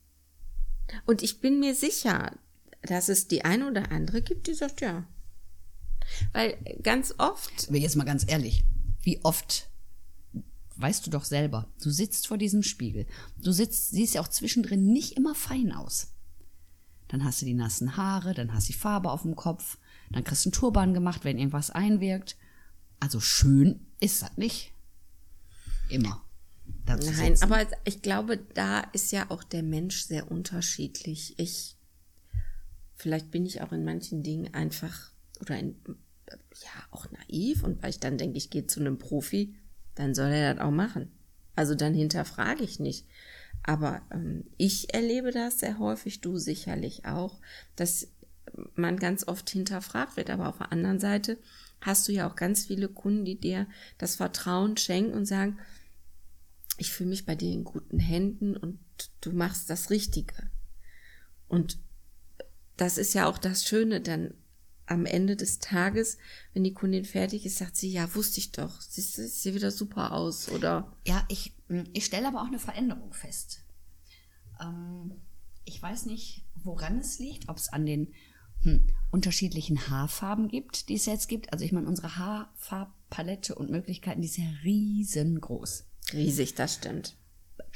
Und 1.05 1.23
ich 1.23 1.41
bin 1.41 1.59
mir 1.59 1.73
sicher, 1.73 2.37
dass 2.85 3.09
es 3.09 3.27
die 3.27 3.45
eine 3.45 3.67
oder 3.67 3.91
andere 3.91 4.21
gibt, 4.21 4.47
die 4.47 4.53
sagt 4.53 4.81
ja. 4.81 5.05
Weil 6.33 6.57
ganz 6.83 7.15
oft, 7.17 7.67
Aber 7.67 7.77
jetzt 7.77 7.95
mal 7.95 8.03
ganz 8.03 8.25
ehrlich, 8.27 8.63
wie 9.01 9.23
oft 9.23 9.69
weißt 10.77 11.05
du 11.05 11.11
doch 11.11 11.23
selber, 11.23 11.67
du 11.81 11.89
sitzt 11.89 12.27
vor 12.27 12.37
diesem 12.37 12.63
Spiegel. 12.63 13.05
Du 13.41 13.51
sitzt, 13.51 13.91
siehst 13.91 14.15
ja 14.15 14.21
auch 14.21 14.27
zwischendrin 14.27 14.85
nicht 14.91 15.17
immer 15.17 15.35
fein 15.35 15.71
aus. 15.71 16.11
Dann 17.07 17.23
hast 17.23 17.41
du 17.41 17.45
die 17.45 17.53
nassen 17.53 17.97
Haare, 17.97 18.33
dann 18.33 18.53
hast 18.53 18.67
du 18.67 18.73
die 18.73 18.79
Farbe 18.79 19.11
auf 19.11 19.21
dem 19.21 19.35
Kopf, 19.35 19.77
dann 20.11 20.23
kriegst 20.23 20.45
du 20.45 20.49
einen 20.49 20.53
Turban 20.53 20.93
gemacht, 20.93 21.23
wenn 21.23 21.37
irgendwas 21.37 21.69
einwirkt. 21.71 22.35
Also 22.99 23.19
schön 23.19 23.85
ist 23.99 24.21
das 24.21 24.37
nicht. 24.37 24.73
Immer. 25.89 26.21
Nein, 26.87 27.35
aber 27.41 27.65
ich 27.83 28.01
glaube, 28.01 28.37
da 28.37 28.79
ist 28.79 29.11
ja 29.11 29.29
auch 29.29 29.43
der 29.43 29.63
Mensch 29.63 30.03
sehr 30.03 30.31
unterschiedlich. 30.31 31.35
Ich, 31.37 31.74
vielleicht 32.95 33.31
bin 33.31 33.45
ich 33.45 33.61
auch 33.61 33.71
in 33.71 33.83
manchen 33.83 34.23
Dingen 34.23 34.53
einfach, 34.53 35.11
oder 35.41 35.57
in, 35.57 35.75
ja, 36.27 36.83
auch 36.91 37.07
naiv 37.11 37.63
und 37.63 37.81
weil 37.83 37.91
ich 37.91 37.99
dann 37.99 38.17
denke, 38.17 38.37
ich 38.37 38.49
gehe 38.49 38.67
zu 38.67 38.79
einem 38.79 38.97
Profi, 38.97 39.55
dann 39.95 40.13
soll 40.13 40.29
er 40.29 40.55
das 40.55 40.63
auch 40.63 40.71
machen. 40.71 41.11
Also 41.55 41.75
dann 41.75 41.93
hinterfrage 41.93 42.63
ich 42.63 42.79
nicht. 42.79 43.07
Aber 43.63 44.01
ähm, 44.11 44.45
ich 44.57 44.93
erlebe 44.93 45.31
das 45.31 45.59
sehr 45.59 45.79
häufig, 45.79 46.21
du 46.21 46.37
sicherlich 46.37 47.05
auch, 47.05 47.39
dass 47.75 48.09
man 48.75 48.97
ganz 48.97 49.27
oft 49.27 49.49
hinterfragt 49.49 50.17
wird. 50.17 50.29
Aber 50.29 50.49
auf 50.49 50.57
der 50.57 50.71
anderen 50.71 50.99
Seite 50.99 51.37
hast 51.81 52.07
du 52.07 52.11
ja 52.11 52.29
auch 52.29 52.35
ganz 52.35 52.65
viele 52.65 52.89
Kunden, 52.89 53.25
die 53.25 53.39
dir 53.39 53.67
das 53.97 54.17
Vertrauen 54.17 54.77
schenken 54.77 55.13
und 55.13 55.25
sagen, 55.25 55.59
ich 56.77 56.91
fühle 56.91 57.09
mich 57.09 57.25
bei 57.25 57.35
dir 57.35 57.51
in 57.51 57.63
guten 57.63 57.99
Händen 57.99 58.57
und 58.57 58.79
du 59.21 59.31
machst 59.31 59.69
das 59.69 59.89
Richtige. 59.89 60.35
Und 61.47 61.79
das 62.77 62.97
ist 62.97 63.13
ja 63.13 63.27
auch 63.27 63.37
das 63.37 63.65
Schöne 63.65 64.01
dann 64.01 64.33
am 64.87 65.05
Ende 65.05 65.35
des 65.35 65.59
Tages, 65.59 66.17
wenn 66.53 66.63
die 66.63 66.73
Kundin 66.73 67.05
fertig 67.05 67.45
ist, 67.45 67.57
sagt 67.57 67.75
sie, 67.75 67.91
ja, 67.91 68.13
wusste 68.13 68.39
ich 68.39 68.51
doch, 68.51 68.79
siehst 68.81 69.17
du, 69.17 69.27
sieht 69.27 69.55
wieder 69.55 69.71
super 69.71 70.11
aus 70.11 70.49
oder 70.49 70.95
Ja, 71.07 71.25
ich, 71.27 71.53
ich 71.93 72.05
stelle 72.05 72.27
aber 72.27 72.41
auch 72.41 72.47
eine 72.47 72.59
Veränderung 72.59 73.13
fest. 73.13 73.63
Ähm, 74.61 75.13
ich 75.63 75.81
weiß 75.81 76.05
nicht, 76.05 76.45
woran 76.55 76.99
es 76.99 77.19
liegt, 77.19 77.49
ob 77.49 77.57
es 77.57 77.69
an 77.69 77.85
den 77.85 78.13
hm, 78.61 78.87
unterschiedlichen 79.11 79.89
Haarfarben 79.89 80.47
gibt, 80.47 80.89
die 80.89 80.95
es 80.95 81.05
jetzt 81.05 81.27
gibt. 81.27 81.51
Also 81.51 81.65
ich 81.65 81.71
meine, 81.71 81.87
unsere 81.87 82.17
Haarfarbpalette 82.17 83.55
und 83.55 83.71
Möglichkeiten, 83.71 84.21
die 84.21 84.27
ist 84.27 84.37
ja 84.37 84.49
riesengroß. 84.63 85.85
riesig, 86.13 86.53
das 86.53 86.75
stimmt. 86.75 87.15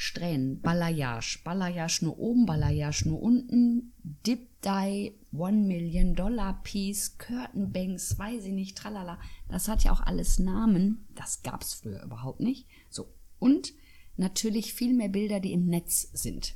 Strähnen, 0.02 0.62
Balayage, 0.62 1.40
Balayage 1.44 2.06
nur 2.06 2.18
oben, 2.20 2.46
Balayage 2.46 3.06
nur 3.06 3.22
unten, 3.22 3.92
Dip 4.26 4.48
Dye, 4.62 5.14
One 5.34 5.68
Million 5.68 6.16
Dollar 6.16 6.64
Piece, 6.64 7.18
Curtain 7.18 7.74
Banks, 7.74 8.18
weiß 8.18 8.46
ich 8.46 8.54
nicht, 8.54 8.78
tralala. 8.78 9.20
Das 9.50 9.68
hat 9.68 9.84
ja 9.84 9.92
auch 9.92 10.00
alles 10.00 10.40
Namen. 10.40 11.06
Das 11.16 11.44
gab's 11.44 11.74
früher 11.74 12.02
überhaupt 12.02 12.40
nicht. 12.40 12.66
So. 12.90 13.14
Und 13.40 13.74
natürlich 14.16 14.74
viel 14.74 14.94
mehr 14.94 15.10
Bilder, 15.10 15.42
die 15.42 15.52
im 15.52 15.66
Netz 15.66 16.10
sind. 16.14 16.56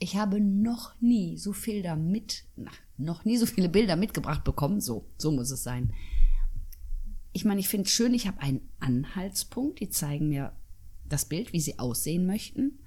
Ich 0.00 0.16
habe 0.16 0.40
noch 0.40 1.00
nie 1.00 1.38
so 1.38 1.52
viel 1.52 1.80
damit, 1.80 2.42
na, 2.56 2.72
noch 2.96 3.24
nie 3.24 3.36
so 3.36 3.46
viele 3.46 3.68
Bilder 3.68 3.94
mitgebracht 3.94 4.42
bekommen. 4.42 4.80
So, 4.80 5.06
so 5.16 5.30
muss 5.30 5.52
es 5.52 5.62
sein. 5.62 5.94
Ich 7.32 7.44
meine, 7.44 7.60
ich 7.60 7.68
finde 7.68 7.86
es 7.86 7.92
schön, 7.92 8.14
ich 8.14 8.26
habe 8.26 8.40
einen 8.40 8.68
Anhaltspunkt, 8.80 9.78
die 9.78 9.90
zeigen 9.90 10.28
mir 10.28 10.52
das 11.12 11.26
Bild, 11.26 11.52
wie 11.52 11.60
sie 11.60 11.78
aussehen 11.78 12.26
möchten. 12.26 12.78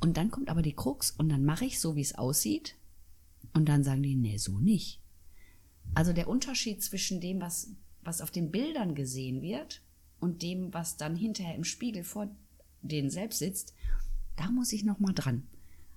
Und 0.00 0.16
dann 0.16 0.30
kommt 0.30 0.50
aber 0.50 0.62
die 0.62 0.74
Krux 0.74 1.10
und 1.10 1.28
dann 1.28 1.44
mache 1.44 1.64
ich 1.64 1.80
so, 1.80 1.96
wie 1.96 2.02
es 2.02 2.14
aussieht. 2.14 2.76
Und 3.54 3.68
dann 3.68 3.84
sagen 3.84 4.02
die, 4.02 4.14
nee, 4.14 4.36
so 4.36 4.58
nicht. 4.58 5.00
Also 5.94 6.12
der 6.12 6.28
Unterschied 6.28 6.82
zwischen 6.82 7.20
dem, 7.20 7.40
was, 7.40 7.70
was 8.02 8.20
auf 8.20 8.30
den 8.30 8.50
Bildern 8.50 8.94
gesehen 8.94 9.40
wird 9.40 9.82
und 10.20 10.42
dem, 10.42 10.74
was 10.74 10.96
dann 10.96 11.16
hinterher 11.16 11.54
im 11.54 11.64
Spiegel 11.64 12.04
vor 12.04 12.28
denen 12.82 13.10
selbst 13.10 13.38
sitzt, 13.38 13.74
da 14.36 14.50
muss 14.50 14.72
ich 14.72 14.84
noch 14.84 14.98
mal 14.98 15.12
dran. 15.12 15.46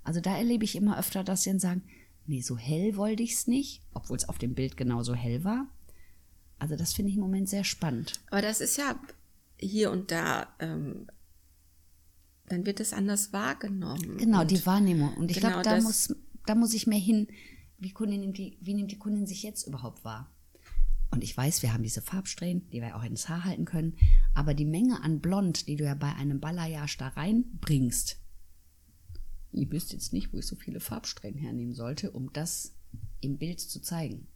Also 0.03 0.21
da 0.21 0.37
erlebe 0.37 0.63
ich 0.63 0.75
immer 0.75 0.97
öfter, 0.97 1.23
dass 1.23 1.43
sie 1.43 1.49
dann 1.49 1.59
sagen, 1.59 1.83
nee, 2.25 2.41
so 2.41 2.57
hell 2.57 2.95
wollte 2.95 3.23
ich 3.23 3.33
es 3.33 3.47
nicht, 3.47 3.81
obwohl 3.93 4.17
es 4.17 4.29
auf 4.29 4.37
dem 4.37 4.55
Bild 4.55 4.77
genauso 4.77 5.13
hell 5.13 5.43
war. 5.43 5.67
Also 6.57 6.75
das 6.75 6.93
finde 6.93 7.09
ich 7.09 7.15
im 7.15 7.21
Moment 7.21 7.49
sehr 7.49 7.63
spannend. 7.63 8.21
Aber 8.29 8.41
das 8.41 8.61
ist 8.61 8.77
ja 8.77 8.99
hier 9.59 9.91
und 9.91 10.11
da, 10.11 10.47
ähm, 10.59 11.07
dann 12.47 12.65
wird 12.65 12.79
es 12.79 12.93
anders 12.93 13.33
wahrgenommen. 13.33 14.17
Genau, 14.17 14.41
Und 14.41 14.51
die 14.51 14.65
Wahrnehmung. 14.65 15.15
Und 15.17 15.31
ich 15.31 15.37
genau 15.37 15.61
glaube, 15.61 15.63
da 15.63 15.81
muss, 15.81 16.15
da 16.45 16.55
muss 16.55 16.73
ich 16.73 16.87
mehr 16.87 16.99
hin, 16.99 17.27
wie, 17.77 17.91
Kundin 17.91 18.21
nimmt 18.21 18.37
die, 18.37 18.57
wie 18.61 18.73
nimmt 18.73 18.91
die 18.91 18.97
Kundin 18.97 19.27
sich 19.27 19.43
jetzt 19.43 19.67
überhaupt 19.67 20.03
wahr? 20.03 20.31
Und 21.11 21.23
ich 21.23 21.35
weiß, 21.35 21.63
wir 21.63 21.73
haben 21.73 21.83
diese 21.83 22.01
Farbsträhnen, 22.01 22.69
die 22.69 22.81
wir 22.81 22.95
auch 22.95 23.03
ins 23.03 23.29
Haar 23.29 23.43
halten 23.43 23.65
können, 23.65 23.97
aber 24.35 24.53
die 24.53 24.65
Menge 24.65 25.01
an 25.03 25.21
Blond, 25.21 25.67
die 25.67 25.75
du 25.75 25.83
ja 25.83 25.95
bei 25.95 26.13
einem 26.13 26.39
Balayage 26.39 26.97
da 26.99 27.07
reinbringst, 27.09 28.19
ich 29.51 29.71
wüsste 29.71 29.93
jetzt 29.93 30.13
nicht, 30.13 30.31
wo 30.31 30.37
ich 30.37 30.45
so 30.45 30.55
viele 30.55 30.79
Farbsträhnen 30.79 31.39
hernehmen 31.39 31.73
sollte, 31.73 32.11
um 32.11 32.31
das 32.33 32.75
im 33.21 33.37
Bild 33.37 33.59
zu 33.59 33.81
zeigen. 33.81 34.27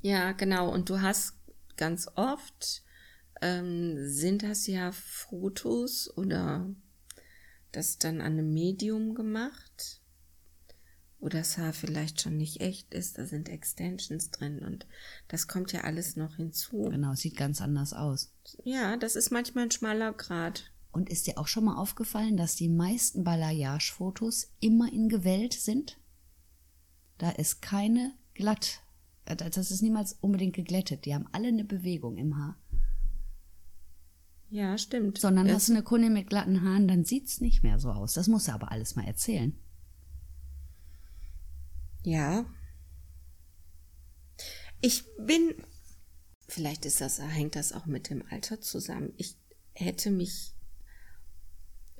Ja, 0.00 0.32
genau. 0.32 0.72
Und 0.72 0.88
du 0.88 1.00
hast 1.00 1.34
ganz 1.76 2.08
oft, 2.14 2.82
ähm, 3.42 4.08
sind 4.08 4.42
das 4.42 4.66
ja 4.66 4.92
Fotos 4.92 6.14
oder 6.16 6.68
das 7.72 7.98
dann 7.98 8.20
an 8.20 8.32
einem 8.32 8.52
Medium 8.52 9.14
gemacht, 9.14 10.00
wo 11.20 11.28
das 11.28 11.58
Haar 11.58 11.72
vielleicht 11.72 12.20
schon 12.20 12.36
nicht 12.36 12.60
echt 12.60 12.94
ist, 12.94 13.18
da 13.18 13.26
sind 13.26 13.48
Extensions 13.48 14.30
drin 14.30 14.60
und 14.60 14.86
das 15.26 15.48
kommt 15.48 15.72
ja 15.72 15.82
alles 15.82 16.16
noch 16.16 16.36
hinzu. 16.36 16.82
Genau, 16.90 17.14
sieht 17.14 17.36
ganz 17.36 17.60
anders 17.60 17.92
aus. 17.92 18.32
Ja, 18.64 18.96
das 18.96 19.16
ist 19.16 19.30
manchmal 19.30 19.64
ein 19.64 19.70
schmaler 19.70 20.12
Grad. 20.12 20.72
Und 20.90 21.10
ist 21.10 21.26
dir 21.26 21.38
auch 21.38 21.48
schon 21.48 21.64
mal 21.64 21.76
aufgefallen, 21.76 22.36
dass 22.36 22.56
die 22.56 22.68
meisten 22.68 23.22
Balayage-Fotos 23.24 24.52
immer 24.60 24.90
in 24.92 25.08
gewellt 25.08 25.52
sind? 25.52 25.98
Da 27.18 27.30
ist 27.30 27.60
keine 27.60 28.14
glatt. 28.34 28.80
äh, 29.26 29.36
Das 29.36 29.70
ist 29.70 29.82
niemals 29.82 30.14
unbedingt 30.20 30.56
geglättet. 30.56 31.04
Die 31.04 31.14
haben 31.14 31.28
alle 31.32 31.48
eine 31.48 31.64
Bewegung 31.64 32.16
im 32.16 32.36
Haar. 32.36 32.56
Ja, 34.50 34.78
stimmt. 34.78 35.18
Sondern 35.18 35.46
Es- 35.46 35.54
hast 35.54 35.68
du 35.68 35.72
eine 35.74 35.82
Kundin 35.82 36.12
mit 36.12 36.28
glatten 36.28 36.62
Haaren, 36.62 36.88
dann 36.88 37.04
sieht's 37.04 37.40
nicht 37.40 37.62
mehr 37.62 37.78
so 37.78 37.90
aus. 37.90 38.14
Das 38.14 38.28
muss 38.28 38.48
er 38.48 38.54
aber 38.54 38.72
alles 38.72 38.96
mal 38.96 39.04
erzählen. 39.06 39.54
Ja. 42.04 42.46
Ich 44.80 45.04
bin, 45.18 45.54
vielleicht 46.46 46.86
ist 46.86 47.00
das, 47.00 47.20
hängt 47.20 47.56
das 47.56 47.72
auch 47.72 47.86
mit 47.86 48.08
dem 48.10 48.24
Alter 48.30 48.60
zusammen. 48.60 49.12
Ich 49.16 49.36
hätte 49.74 50.10
mich 50.10 50.54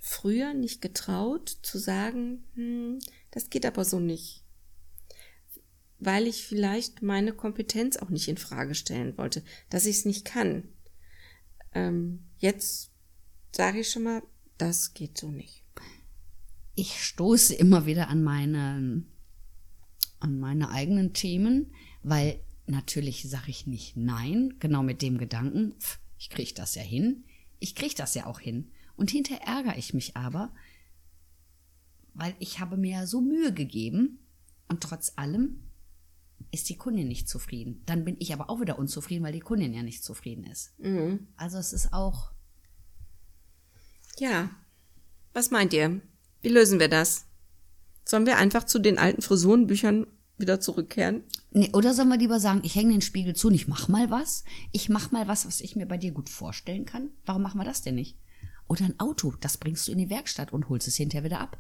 früher 0.01 0.55
nicht 0.55 0.81
getraut 0.81 1.59
zu 1.63 1.79
sagen, 1.79 2.45
hm, 2.55 2.99
das 3.31 3.51
geht 3.51 3.67
aber 3.67 3.85
so 3.85 3.99
nicht. 4.01 4.45
Weil 5.99 6.29
ich 6.29 6.47
vielleicht 6.47 7.03
meine 7.03 7.33
Kompetenz 7.33 7.97
auch 7.97 8.09
nicht 8.09 8.29
in 8.29 8.37
Frage 8.39 8.77
stellen 8.77 9.19
wollte, 9.19 9.43
dass 9.69 9.85
ich 9.87 9.99
es 9.99 10.05
nicht 10.05 10.25
kann. 10.25 10.69
Ähm, 11.75 12.28
jetzt 12.39 12.91
sage 13.53 13.81
ich 13.81 13.91
schon 13.91 14.05
mal, 14.05 14.23
das 14.57 14.95
geht 14.95 15.19
so 15.19 15.31
nicht. 15.31 15.65
Ich 16.75 17.03
stoße 17.03 17.55
immer 17.55 17.87
wieder 17.87 18.09
an 18.09 18.23
meine, 18.23 19.03
an 20.21 20.39
meine 20.39 20.71
eigenen 20.71 21.13
Themen, 21.13 21.73
weil 22.03 22.41
natürlich 22.67 23.29
sage 23.29 23.51
ich 23.51 23.67
nicht 23.67 23.97
nein, 23.97 24.55
genau 24.61 24.83
mit 24.83 25.03
dem 25.03 25.19
Gedanken, 25.19 25.75
pf, 25.81 25.99
ich 26.19 26.31
krieg 26.31 26.55
das 26.55 26.75
ja 26.75 26.83
hin, 26.83 27.25
ich 27.59 27.75
krieg 27.75 27.97
das 27.97 28.15
ja 28.15 28.27
auch 28.27 28.41
hin. 28.41 28.71
Und 28.97 29.11
hinterher 29.11 29.47
ärgere 29.47 29.79
ich 29.79 29.95
mich 29.95 30.17
aber, 30.17 30.53
weil 32.15 32.35
ich 32.41 32.59
habe 32.59 32.77
mir 32.77 32.93
ja 32.93 33.07
so 33.07 33.21
Mühe 33.21 33.53
gegeben 33.53 34.19
und 34.69 34.83
trotz 34.83 35.13
allem 35.17 35.61
ist 36.51 36.69
die 36.69 36.77
Kundin 36.77 37.09
nicht 37.09 37.29
zufrieden. 37.29 37.83
Dann 37.87 38.05
bin 38.05 38.17
ich 38.19 38.33
aber 38.33 38.49
auch 38.51 38.61
wieder 38.61 38.79
unzufrieden, 38.79 39.25
weil 39.25 39.33
die 39.33 39.41
Kundin 39.41 39.75
ja 39.75 39.83
nicht 39.83 40.03
zufrieden 40.05 40.45
ist. 40.45 40.73
Also 41.37 41.59
es 41.59 41.73
ist 41.73 41.93
auch, 41.93 42.33
Ja. 44.19 44.51
Was 45.35 45.51
meint 45.51 45.73
ihr? 45.73 46.01
Wie 46.43 46.49
lösen 46.49 46.81
wir 46.81 46.89
das? 46.89 47.27
Sollen 48.05 48.27
wir 48.27 48.39
einfach 48.39 48.65
zu 48.65 48.79
den 48.79 48.99
alten 48.99 49.23
Frisurenbüchern 49.23 50.07
wieder 50.39 50.59
zurückkehren? 50.61 51.23
Nee, 51.51 51.71
oder 51.75 51.95
sollen 51.95 52.09
wir 52.09 52.17
lieber 52.17 52.41
sagen, 52.41 52.61
ich 52.65 52.75
hänge 52.75 52.93
den 52.93 53.03
Spiegel 53.03 53.37
zu 53.37 53.49
und 53.49 53.55
ich 53.55 53.69
mach 53.69 53.89
mal 53.89 54.11
was? 54.11 54.45
Ich 54.73 54.89
mach 54.89 55.11
mal 55.13 55.29
was, 55.29 55.47
was 55.47 55.61
ich 55.61 55.77
mir 55.77 55.87
bei 55.87 55.99
dir 55.99 56.13
gut 56.13 56.29
vorstellen 56.29 56.85
kann. 56.87 57.11
Warum 57.27 57.43
machen 57.43 57.61
wir 57.61 57.65
das 57.65 57.83
denn 57.83 57.95
nicht? 57.97 58.17
Oder 58.67 58.85
ein 58.87 58.99
Auto, 59.01 59.35
das 59.41 59.57
bringst 59.59 59.87
du 59.87 59.93
in 59.93 59.99
die 59.99 60.11
Werkstatt 60.11 60.53
und 60.53 60.69
holst 60.69 60.89
es 60.89 60.97
hinterher 60.97 61.25
wieder 61.25 61.41
ab. 61.41 61.59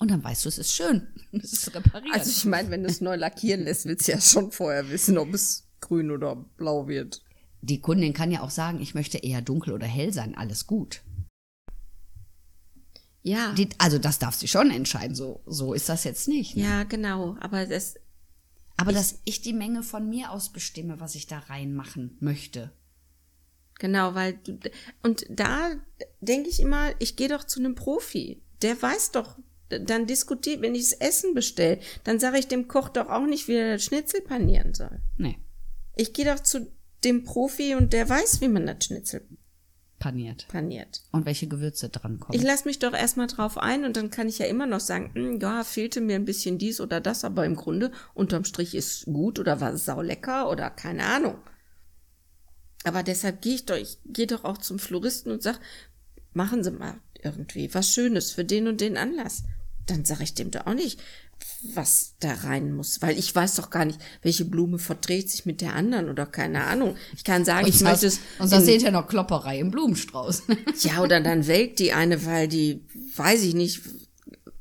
Und 0.00 0.10
dann 0.10 0.24
weißt 0.24 0.44
du, 0.44 0.48
es 0.48 0.58
ist 0.58 0.72
schön. 0.72 1.06
Es 1.32 1.52
ist 1.52 1.74
repariert. 1.74 2.14
Also 2.14 2.30
ich 2.30 2.44
meine, 2.46 2.70
wenn 2.70 2.82
du 2.82 2.88
es 2.88 3.00
neu 3.00 3.14
lackieren 3.16 3.62
lässt, 3.62 3.84
willst 3.84 4.08
du 4.08 4.12
ja 4.12 4.20
schon 4.20 4.50
vorher 4.50 4.88
wissen, 4.90 5.16
ob 5.18 5.32
es 5.32 5.68
grün 5.80 6.10
oder 6.10 6.34
blau 6.34 6.88
wird. 6.88 7.22
die 7.60 7.80
Kundin 7.80 8.12
kann 8.14 8.30
ja 8.32 8.40
auch 8.40 8.50
sagen, 8.50 8.80
ich 8.80 8.94
möchte 8.94 9.18
eher 9.18 9.42
dunkel 9.42 9.74
oder 9.74 9.86
hell 9.86 10.12
sein, 10.12 10.34
alles 10.34 10.66
gut. 10.66 11.02
Ja. 13.22 13.52
Die, 13.52 13.68
also 13.78 13.98
das 13.98 14.18
darf 14.18 14.34
sie 14.34 14.48
schon 14.48 14.70
entscheiden, 14.70 15.14
so, 15.14 15.42
so 15.46 15.74
ist 15.74 15.88
das 15.90 16.04
jetzt 16.04 16.26
nicht. 16.26 16.56
ne? 16.56 16.62
ja, 16.64 16.84
genau. 16.84 17.36
Aber 17.40 17.66
das, 17.66 17.96
Aber 18.78 18.92
dass 18.92 19.20
ich 19.24 19.42
die 19.42 19.52
Menge 19.52 19.82
von 19.82 20.08
mir 20.08 20.30
aus 20.32 20.50
bestimme, 20.50 21.00
was 21.00 21.14
ich 21.14 21.26
da 21.26 21.38
reinmachen 21.38 22.16
möchte. 22.20 22.72
genau, 23.78 24.14
weil 24.14 24.38
du, 24.38 24.58
und 25.02 25.26
da 25.28 25.70
denke 26.20 26.48
ich 26.48 26.60
immer, 26.60 26.90
ich 26.98 27.16
gehe 27.16 27.28
doch 27.28 27.44
zu 27.44 27.60
einem 27.60 27.74
Profi. 27.74 28.42
Der 28.62 28.80
weiß 28.80 29.12
doch, 29.12 29.38
dann 29.70 30.06
diskutiert, 30.06 30.60
wenn 30.62 30.74
ich 30.74 30.90
das 30.90 31.00
Essen 31.00 31.34
bestelle, 31.34 31.78
dann 32.04 32.18
sage 32.18 32.38
ich 32.38 32.48
dem 32.48 32.68
Koch 32.68 32.88
doch 32.88 33.08
auch 33.08 33.26
nicht, 33.26 33.48
wie 33.48 33.54
er 33.54 33.74
das 33.74 33.84
Schnitzel 33.84 34.20
panieren 34.20 34.74
soll. 34.74 35.00
Nee, 35.16 35.38
Ich 35.96 36.12
gehe 36.12 36.24
doch 36.24 36.40
zu 36.40 36.70
dem 37.04 37.24
Profi 37.24 37.74
und 37.74 37.92
der 37.92 38.08
weiß, 38.08 38.40
wie 38.40 38.48
man 38.48 38.66
das 38.66 38.84
Schnitzel 38.84 39.26
paniert. 39.98 40.46
paniert. 40.48 41.02
Und 41.12 41.26
welche 41.26 41.46
Gewürze 41.46 41.88
dran 41.90 42.18
kommen. 42.20 42.38
Ich 42.38 42.42
lasse 42.44 42.66
mich 42.66 42.78
doch 42.78 42.92
erstmal 42.94 43.26
drauf 43.26 43.58
ein 43.58 43.84
und 43.84 43.96
dann 43.96 44.10
kann 44.10 44.28
ich 44.28 44.38
ja 44.38 44.46
immer 44.46 44.66
noch 44.66 44.80
sagen, 44.80 45.10
"Hm, 45.14 45.38
ja, 45.40 45.62
fehlte 45.64 46.00
mir 46.00 46.16
ein 46.16 46.24
bisschen 46.24 46.56
dies 46.58 46.80
oder 46.80 47.00
das, 47.00 47.22
aber 47.24 47.44
im 47.44 47.54
Grunde 47.56 47.92
unterm 48.14 48.44
Strich 48.44 48.74
ist 48.74 49.04
gut 49.06 49.38
oder 49.38 49.60
war 49.60 49.76
sau 49.76 50.00
lecker 50.02 50.50
oder 50.50 50.70
keine 50.70 51.04
Ahnung. 51.04 51.36
Aber 52.84 53.02
deshalb 53.02 53.42
gehe 53.42 53.54
ich 53.56 53.66
doch, 53.66 53.76
ich 53.76 53.98
gehe 54.06 54.26
doch 54.26 54.44
auch 54.44 54.56
zum 54.58 54.78
Floristen 54.78 55.30
und 55.32 55.42
sag, 55.42 55.60
machen 56.32 56.64
Sie 56.64 56.70
mal 56.70 56.94
irgendwie 57.22 57.72
was 57.74 57.92
Schönes 57.92 58.30
für 58.32 58.44
den 58.44 58.68
und 58.68 58.80
den 58.80 58.96
Anlass. 58.96 59.44
Dann 59.86 60.04
sage 60.04 60.22
ich 60.22 60.34
dem 60.34 60.50
doch 60.50 60.66
auch 60.66 60.74
nicht, 60.74 61.00
was 61.74 62.14
da 62.20 62.32
rein 62.32 62.72
muss, 62.72 63.02
weil 63.02 63.18
ich 63.18 63.34
weiß 63.34 63.56
doch 63.56 63.70
gar 63.70 63.84
nicht, 63.84 64.00
welche 64.22 64.44
Blume 64.44 64.78
verträgt 64.78 65.30
sich 65.30 65.46
mit 65.46 65.60
der 65.60 65.74
anderen 65.74 66.08
oder 66.08 66.26
keine 66.26 66.64
Ahnung. 66.64 66.96
Ich 67.14 67.24
kann 67.24 67.44
sagen, 67.44 67.66
ich 67.66 67.80
möchte 67.80 68.06
es 68.06 68.20
und 68.38 68.50
da 68.50 68.60
seht 68.60 68.82
ihr 68.82 68.90
noch 68.90 69.08
Klopperei 69.08 69.58
im 69.58 69.70
Blumenstrauß. 69.70 70.44
ja, 70.80 71.02
oder 71.02 71.20
dann 71.20 71.46
welkt 71.46 71.78
die 71.78 71.92
eine, 71.92 72.24
weil 72.24 72.48
die, 72.48 72.86
weiß 73.16 73.42
ich 73.42 73.54
nicht, 73.54 73.82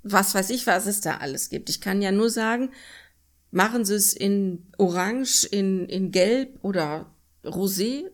was 0.04 0.34
weiß 0.36 0.50
ich, 0.50 0.68
was 0.68 0.88
es 0.88 1.02
da 1.02 1.18
alles 1.18 1.50
gibt. 1.50 1.70
Ich 1.70 1.82
kann 1.82 2.02
ja 2.02 2.12
nur 2.12 2.30
sagen, 2.30 2.72
machen 3.52 3.86
Sie 3.86 3.96
es 3.96 4.14
in 4.14 4.68
Orange, 4.78 5.46
in, 5.46 5.88
in 5.88 6.12
Gelb 6.12 6.64
oder 6.64 7.14
Rosé, 7.44 8.06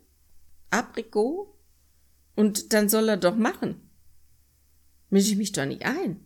Aprikot 0.69 1.55
und 2.35 2.73
dann 2.73 2.89
soll 2.89 3.09
er 3.09 3.17
doch 3.17 3.35
machen. 3.35 3.89
Mische 5.09 5.31
ich 5.31 5.37
mich 5.37 5.51
doch 5.51 5.65
nicht 5.65 5.85
ein. 5.85 6.24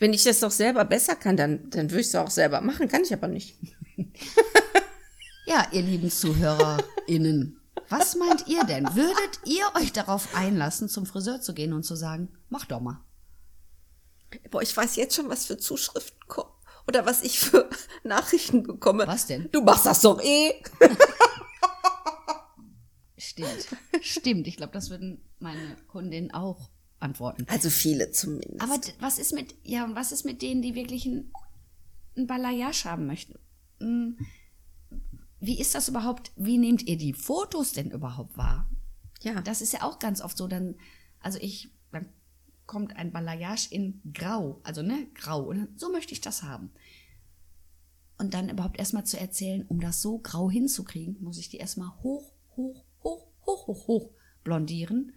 Wenn 0.00 0.14
ich 0.14 0.24
das 0.24 0.40
doch 0.40 0.50
selber 0.50 0.84
besser 0.86 1.14
kann, 1.14 1.36
dann, 1.36 1.68
dann 1.68 1.90
würde 1.90 2.00
ich 2.00 2.06
es 2.08 2.14
auch 2.14 2.30
selber 2.30 2.62
machen, 2.62 2.88
kann 2.88 3.02
ich 3.02 3.12
aber 3.12 3.28
nicht. 3.28 3.58
ja, 5.46 5.66
ihr 5.72 5.82
lieben 5.82 6.10
ZuhörerInnen, 6.10 7.60
was 7.90 8.16
meint 8.16 8.48
ihr 8.48 8.64
denn? 8.64 8.86
Würdet 8.94 9.40
ihr 9.44 9.64
euch 9.76 9.92
darauf 9.92 10.34
einlassen, 10.34 10.88
zum 10.88 11.04
Friseur 11.04 11.42
zu 11.42 11.52
gehen 11.52 11.74
und 11.74 11.82
zu 11.82 11.96
sagen, 11.96 12.32
mach 12.48 12.64
doch 12.64 12.80
mal? 12.80 13.04
Boah, 14.50 14.62
ich 14.62 14.74
weiß 14.74 14.96
jetzt 14.96 15.16
schon, 15.16 15.28
was 15.28 15.44
für 15.44 15.58
Zuschriften 15.58 16.20
kommen. 16.28 16.50
Oder 16.88 17.04
was 17.04 17.22
ich 17.22 17.38
für 17.38 17.68
Nachrichten 18.02 18.62
bekomme. 18.62 19.06
Was 19.06 19.26
denn? 19.26 19.50
Du 19.52 19.60
machst 19.60 19.84
das 19.84 20.00
doch 20.00 20.22
eh. 20.22 20.62
Stimmt. 23.18 23.68
Stimmt. 24.00 24.46
Ich 24.46 24.56
glaube, 24.56 24.72
das 24.72 24.88
würden 24.88 25.22
meine 25.40 25.76
Kundinnen 25.88 26.30
auch 26.30 26.70
antworten. 27.00 27.46
Also 27.48 27.70
viele 27.70 28.10
zumindest. 28.12 28.60
Aber 28.60 28.78
was 29.00 29.18
ist 29.18 29.32
mit, 29.32 29.54
ja, 29.62 29.84
und 29.84 29.94
was 29.94 30.12
ist 30.12 30.24
mit 30.24 30.42
denen, 30.42 30.62
die 30.62 30.74
wirklich 30.74 31.06
ein, 31.06 31.32
ein 32.16 32.26
Balayage 32.26 32.84
haben 32.84 33.06
möchten? 33.06 33.38
Hm, 33.80 34.18
Wie 35.40 35.58
ist 35.58 35.74
das 35.74 35.88
überhaupt? 35.88 36.32
Wie 36.36 36.58
nehmt 36.58 36.86
ihr 36.86 36.96
die 36.98 37.14
Fotos 37.14 37.72
denn 37.72 37.90
überhaupt 37.90 38.36
wahr? 38.36 38.68
ja, 39.22 39.40
Das 39.40 39.60
ist 39.60 39.72
ja 39.72 39.82
auch 39.82 39.98
ganz 39.98 40.20
oft 40.20 40.36
so, 40.36 40.46
dann, 40.46 40.76
also 41.20 41.38
ich, 41.40 41.70
dann 41.92 42.08
kommt 42.66 42.96
ein 42.96 43.12
Balayage 43.12 43.68
in 43.70 44.00
Grau, 44.12 44.60
also 44.62 44.82
ne, 44.82 45.08
Grau, 45.14 45.42
und 45.42 45.78
so 45.78 45.90
möchte 45.90 46.12
ich 46.12 46.20
das 46.20 46.42
haben. 46.42 46.70
Und 48.18 48.34
dann 48.34 48.50
überhaupt 48.50 48.78
erstmal 48.78 49.04
zu 49.04 49.18
erzählen, 49.18 49.64
um 49.66 49.80
das 49.80 50.02
so 50.02 50.18
grau 50.18 50.50
hinzukriegen, 50.50 51.16
muss 51.22 51.38
ich 51.38 51.48
die 51.48 51.56
erstmal 51.56 51.90
hoch, 52.02 52.34
hoch, 52.56 52.84
hoch, 53.02 53.26
hoch, 53.46 53.66
hoch, 53.66 53.86
hoch 53.88 54.10
blondieren, 54.44 55.12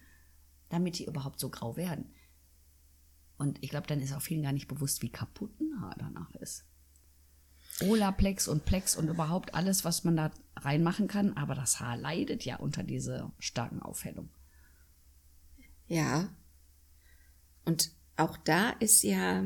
damit 0.74 1.00
die 1.00 1.06
überhaupt 1.06 1.40
so 1.40 1.50
grau 1.50 1.78
werden. 1.78 2.14
Und 3.38 3.64
ich 3.64 3.70
glaube, 3.70 3.88
dann 3.88 4.02
ist 4.02 4.14
auch 4.14 4.22
vielen 4.22 4.44
gar 4.44 4.52
nicht 4.52 4.68
bewusst, 4.68 5.02
wie 5.02 5.12
kaputt 5.12 5.52
ein 5.60 5.82
Haar 5.82 5.96
danach 5.98 6.34
ist. 6.36 6.66
Olaplex 7.82 8.48
und 8.48 8.66
Plex 8.66 8.96
und 8.96 9.08
überhaupt 9.08 9.56
alles, 9.56 9.84
was 9.84 10.04
man 10.04 10.16
da 10.16 10.32
reinmachen 10.56 11.08
kann, 11.08 11.34
aber 11.34 11.56
das 11.56 11.80
Haar 11.80 11.98
leidet 11.98 12.46
ja 12.46 12.58
unter 12.58 12.84
dieser 12.84 13.32
starken 13.40 13.82
Aufhellung. 13.82 14.30
ja. 15.88 16.30
Und 17.66 17.92
auch 18.18 18.38
da 18.38 18.72
ist 18.72 19.04
ja, 19.04 19.46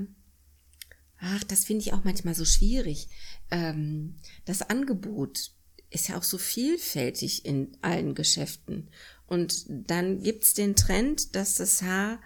ach, 1.19 1.43
das 1.43 1.65
finde 1.65 1.83
ich 1.83 1.93
auch 1.93 2.03
manchmal 2.03 2.33
so 2.33 2.45
schwierig. 2.45 3.09
Ähm, 3.51 4.15
das 4.45 4.63
Angebot 4.63 5.51
ist 5.89 6.07
ja 6.09 6.17
auch 6.17 6.23
so 6.23 6.37
vielfältig 6.37 7.45
in 7.45 7.77
allen 7.81 8.15
Geschäften. 8.15 8.89
Und 9.27 9.65
dann 9.67 10.21
gibt's 10.21 10.53
den 10.53 10.75
Trend, 10.75 11.35
dass 11.35 11.55
das 11.55 11.81
Haar 11.81 12.19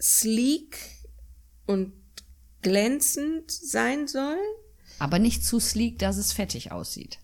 sleek 0.00 0.78
und 1.66 1.92
glänzend 2.62 3.50
sein 3.50 4.06
soll. 4.06 4.38
Aber 4.98 5.18
nicht 5.18 5.44
zu 5.44 5.60
sleek, 5.60 5.98
dass 5.98 6.16
es 6.16 6.32
fettig 6.32 6.72
aussieht. 6.72 7.18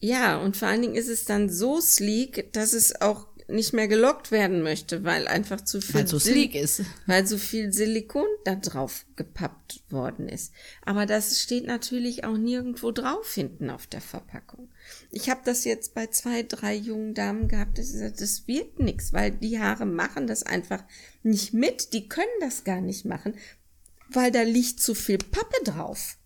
Ja, 0.00 0.38
und 0.38 0.56
vor 0.56 0.68
allen 0.68 0.82
Dingen 0.82 0.96
ist 0.96 1.08
es 1.08 1.24
dann 1.26 1.48
so 1.48 1.80
sleek, 1.80 2.52
dass 2.52 2.72
es 2.72 3.00
auch 3.00 3.28
nicht 3.48 3.72
mehr 3.72 3.88
gelockt 3.88 4.30
werden 4.30 4.62
möchte, 4.62 5.04
weil 5.04 5.26
einfach 5.28 5.60
zu 5.60 5.80
viel 5.80 5.94
Weil 5.96 6.06
so 6.06 6.16
Sil- 6.20 6.54
ist. 6.54 6.82
weil 7.06 7.26
so 7.26 7.36
viel 7.38 7.72
Silikon 7.72 8.26
da 8.44 8.54
drauf 8.54 9.04
gepappt 9.16 9.82
worden 9.90 10.28
ist. 10.28 10.52
Aber 10.84 11.06
das 11.06 11.40
steht 11.40 11.66
natürlich 11.66 12.24
auch 12.24 12.36
nirgendwo 12.36 12.90
drauf 12.92 13.32
hinten 13.34 13.70
auf 13.70 13.86
der 13.86 14.00
Verpackung. 14.00 14.70
Ich 15.10 15.28
habe 15.30 15.40
das 15.44 15.64
jetzt 15.64 15.94
bei 15.94 16.06
zwei, 16.08 16.42
drei 16.42 16.74
jungen 16.74 17.14
Damen 17.14 17.48
gehabt, 17.48 17.78
das, 17.78 17.92
das 17.92 18.46
wird 18.46 18.78
nix, 18.78 19.12
weil 19.12 19.30
die 19.32 19.58
Haare 19.60 19.86
machen 19.86 20.26
das 20.26 20.42
einfach 20.42 20.82
nicht 21.22 21.52
mit, 21.52 21.92
die 21.92 22.08
können 22.08 22.26
das 22.40 22.64
gar 22.64 22.80
nicht 22.80 23.04
machen, 23.04 23.34
weil 24.10 24.30
da 24.30 24.42
liegt 24.42 24.80
zu 24.80 24.94
viel 24.94 25.18
Pappe 25.18 25.56
drauf. 25.64 26.18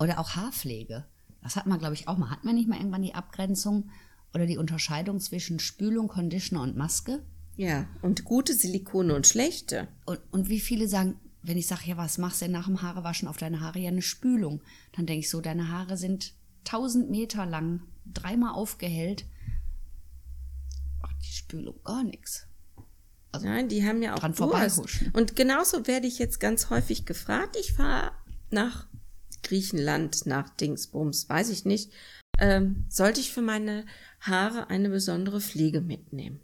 Oder 0.00 0.18
auch 0.18 0.30
Haarpflege. 0.30 1.06
Das 1.42 1.56
hat 1.56 1.66
man, 1.66 1.78
glaube 1.78 1.94
ich, 1.94 2.08
auch 2.08 2.18
mal. 2.18 2.30
Hat 2.30 2.44
man 2.44 2.54
nicht 2.54 2.68
mal 2.68 2.76
irgendwann 2.78 3.02
die 3.02 3.14
Abgrenzung, 3.14 3.90
Oder 4.34 4.46
die 4.46 4.58
Unterscheidung 4.58 5.20
zwischen 5.20 5.58
Spülung, 5.58 6.08
Conditioner 6.08 6.62
und 6.62 6.76
Maske. 6.76 7.22
Ja, 7.56 7.88
und 8.02 8.24
gute 8.24 8.54
Silikone 8.54 9.14
und 9.14 9.26
schlechte. 9.26 9.88
Und, 10.06 10.20
und 10.30 10.48
wie 10.48 10.60
viele 10.60 10.86
sagen, 10.86 11.18
wenn 11.42 11.58
ich 11.58 11.66
sage, 11.66 11.82
ja, 11.86 11.96
was 11.96 12.18
machst 12.18 12.40
du 12.40 12.44
denn 12.44 12.52
nach 12.52 12.66
dem 12.66 12.82
Haarewaschen 12.82 13.26
auf 13.26 13.36
deine 13.36 13.60
Haare? 13.60 13.78
Ja, 13.78 13.88
eine 13.88 14.02
Spülung. 14.02 14.62
Dann 14.92 15.06
denke 15.06 15.20
ich 15.20 15.30
so, 15.30 15.40
deine 15.40 15.70
Haare 15.72 15.96
sind 15.96 16.34
tausend 16.64 17.10
Meter 17.10 17.46
lang, 17.46 17.82
dreimal 18.04 18.54
aufgehellt. 18.54 19.24
Ach, 21.02 21.12
die 21.22 21.32
Spülung, 21.32 21.82
gar 21.82 22.04
nichts. 22.04 22.46
Also 23.32 23.46
Nein, 23.46 23.68
die 23.68 23.84
haben 23.86 24.02
ja 24.02 24.14
auch 24.14 24.20
dran 24.20 24.34
vorbeihuschen. 24.34 25.10
Und 25.12 25.36
genauso 25.36 25.86
werde 25.86 26.06
ich 26.06 26.18
jetzt 26.18 26.40
ganz 26.40 26.70
häufig 26.70 27.06
gefragt. 27.06 27.56
Ich 27.58 27.72
fahre 27.72 28.12
nach 28.50 28.86
Griechenland, 29.42 30.26
nach 30.26 30.48
Dingsbums, 30.50 31.28
weiß 31.28 31.50
ich 31.50 31.64
nicht. 31.64 31.92
Ähm, 32.38 32.84
sollte 32.88 33.20
ich 33.20 33.32
für 33.32 33.42
meine 33.42 33.84
Haare 34.20 34.70
eine 34.70 34.88
besondere 34.88 35.40
Pflege 35.40 35.80
mitnehmen? 35.80 36.40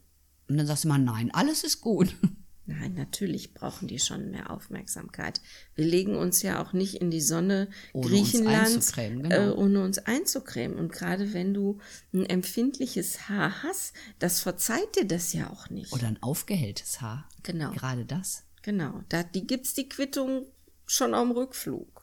Und 0.48 0.58
dann 0.58 0.66
sagst 0.66 0.84
du 0.84 0.88
mal, 0.88 0.98
nein, 0.98 1.30
alles 1.32 1.64
ist 1.64 1.80
gut. 1.80 2.14
Nein, 2.66 2.94
natürlich 2.94 3.52
brauchen 3.52 3.88
die 3.88 3.98
schon 3.98 4.30
mehr 4.30 4.50
Aufmerksamkeit. 4.50 5.42
Wir 5.74 5.84
legen 5.84 6.16
uns 6.16 6.40
ja 6.40 6.62
auch 6.62 6.72
nicht 6.72 6.94
in 6.94 7.10
die 7.10 7.20
Sonne 7.20 7.68
Ohne 7.92 8.08
Griechenlands, 8.08 8.74
uns 8.74 8.86
einzucremen, 8.86 9.24
äh, 9.26 9.28
genau. 9.28 9.54
ohne 9.56 9.84
uns 9.84 9.98
einzucremen. 9.98 10.78
Und 10.78 10.90
gerade 10.90 11.34
wenn 11.34 11.52
du 11.52 11.78
ein 12.14 12.24
empfindliches 12.24 13.28
Haar 13.28 13.62
hast, 13.62 13.92
das 14.18 14.40
verzeiht 14.40 14.96
dir 14.96 15.06
das 15.06 15.34
ja 15.34 15.50
auch 15.50 15.68
nicht. 15.68 15.92
Oder 15.92 16.06
ein 16.06 16.22
aufgehelltes 16.22 17.02
Haar. 17.02 17.28
Genau. 17.42 17.70
Gerade 17.72 18.06
das. 18.06 18.44
Genau, 18.62 19.02
da 19.10 19.22
die 19.22 19.46
gibt's 19.46 19.74
die 19.74 19.90
Quittung 19.90 20.46
schon 20.86 21.12
am 21.12 21.32
Rückflug. 21.32 22.02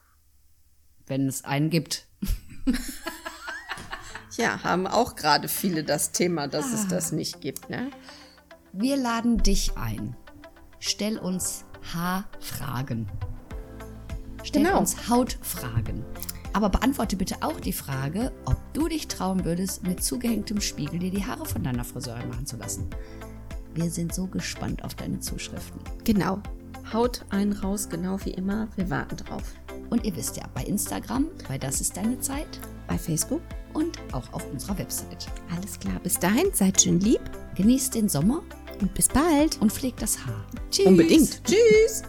Wenn 1.06 1.26
es 1.26 1.42
einen 1.42 1.70
gibt. 1.70 2.06
Ja, 4.36 4.62
haben 4.62 4.86
auch 4.86 5.14
gerade 5.16 5.48
viele 5.48 5.84
das 5.84 6.12
Thema, 6.12 6.48
dass 6.48 6.72
es 6.72 6.88
das 6.88 7.12
nicht 7.12 7.40
gibt, 7.40 7.68
ne? 7.70 7.90
Wir 8.72 8.96
laden 8.96 9.38
dich 9.38 9.76
ein. 9.76 10.16
Stell 10.78 11.18
uns 11.18 11.64
Haarfragen. 11.94 13.08
Stell 14.42 14.64
Genau. 14.64 14.78
uns 14.78 15.08
Hautfragen. 15.08 16.04
Aber 16.54 16.68
beantworte 16.68 17.16
bitte 17.16 17.36
auch 17.42 17.60
die 17.60 17.72
Frage, 17.72 18.32
ob 18.44 18.56
du 18.74 18.88
dich 18.88 19.08
trauen 19.08 19.44
würdest, 19.44 19.82
mit 19.84 20.02
zugehängtem 20.02 20.60
Spiegel 20.60 20.98
dir 20.98 21.10
die 21.10 21.24
Haare 21.24 21.46
von 21.46 21.62
deiner 21.62 21.84
Friseurin 21.84 22.28
machen 22.28 22.46
zu 22.46 22.56
lassen. 22.56 22.88
Wir 23.74 23.90
sind 23.90 24.14
so 24.14 24.26
gespannt 24.26 24.84
auf 24.84 24.94
deine 24.94 25.20
Zuschriften. 25.20 25.80
Genau. 26.04 26.40
Haut 26.92 27.24
einen 27.30 27.52
raus, 27.52 27.88
genau 27.88 28.18
wie 28.24 28.32
immer. 28.32 28.68
Wir 28.76 28.90
warten 28.90 29.16
drauf. 29.16 29.44
Und 29.88 30.04
ihr 30.04 30.14
wisst 30.16 30.36
ja, 30.36 30.44
bei 30.52 30.62
Instagram, 30.64 31.26
weil 31.48 31.58
das 31.58 31.80
ist 31.80 31.96
deine 31.96 32.18
Zeit 32.20 32.60
Bei 32.92 32.98
Facebook. 32.98 33.40
und 33.72 33.98
auch 34.12 34.30
auf 34.34 34.46
unserer 34.52 34.76
Website. 34.76 35.26
Alles 35.56 35.80
klar. 35.80 35.98
Bis 36.02 36.18
dahin, 36.18 36.52
seid 36.52 36.82
schön 36.82 37.00
lieb 37.00 37.22
Genießt 37.56 37.94
den 37.94 38.06
Sommer 38.08 38.42
und 38.82 38.92
bis 38.92 39.08
bald. 39.08 39.58
und 39.62 39.72
pflegt 39.72 40.02
das 40.02 40.18
Haar. 40.26 40.44
Tschüss. 40.70 40.86
Unbedingt. 40.86 41.42
Tschüss. 41.44 42.02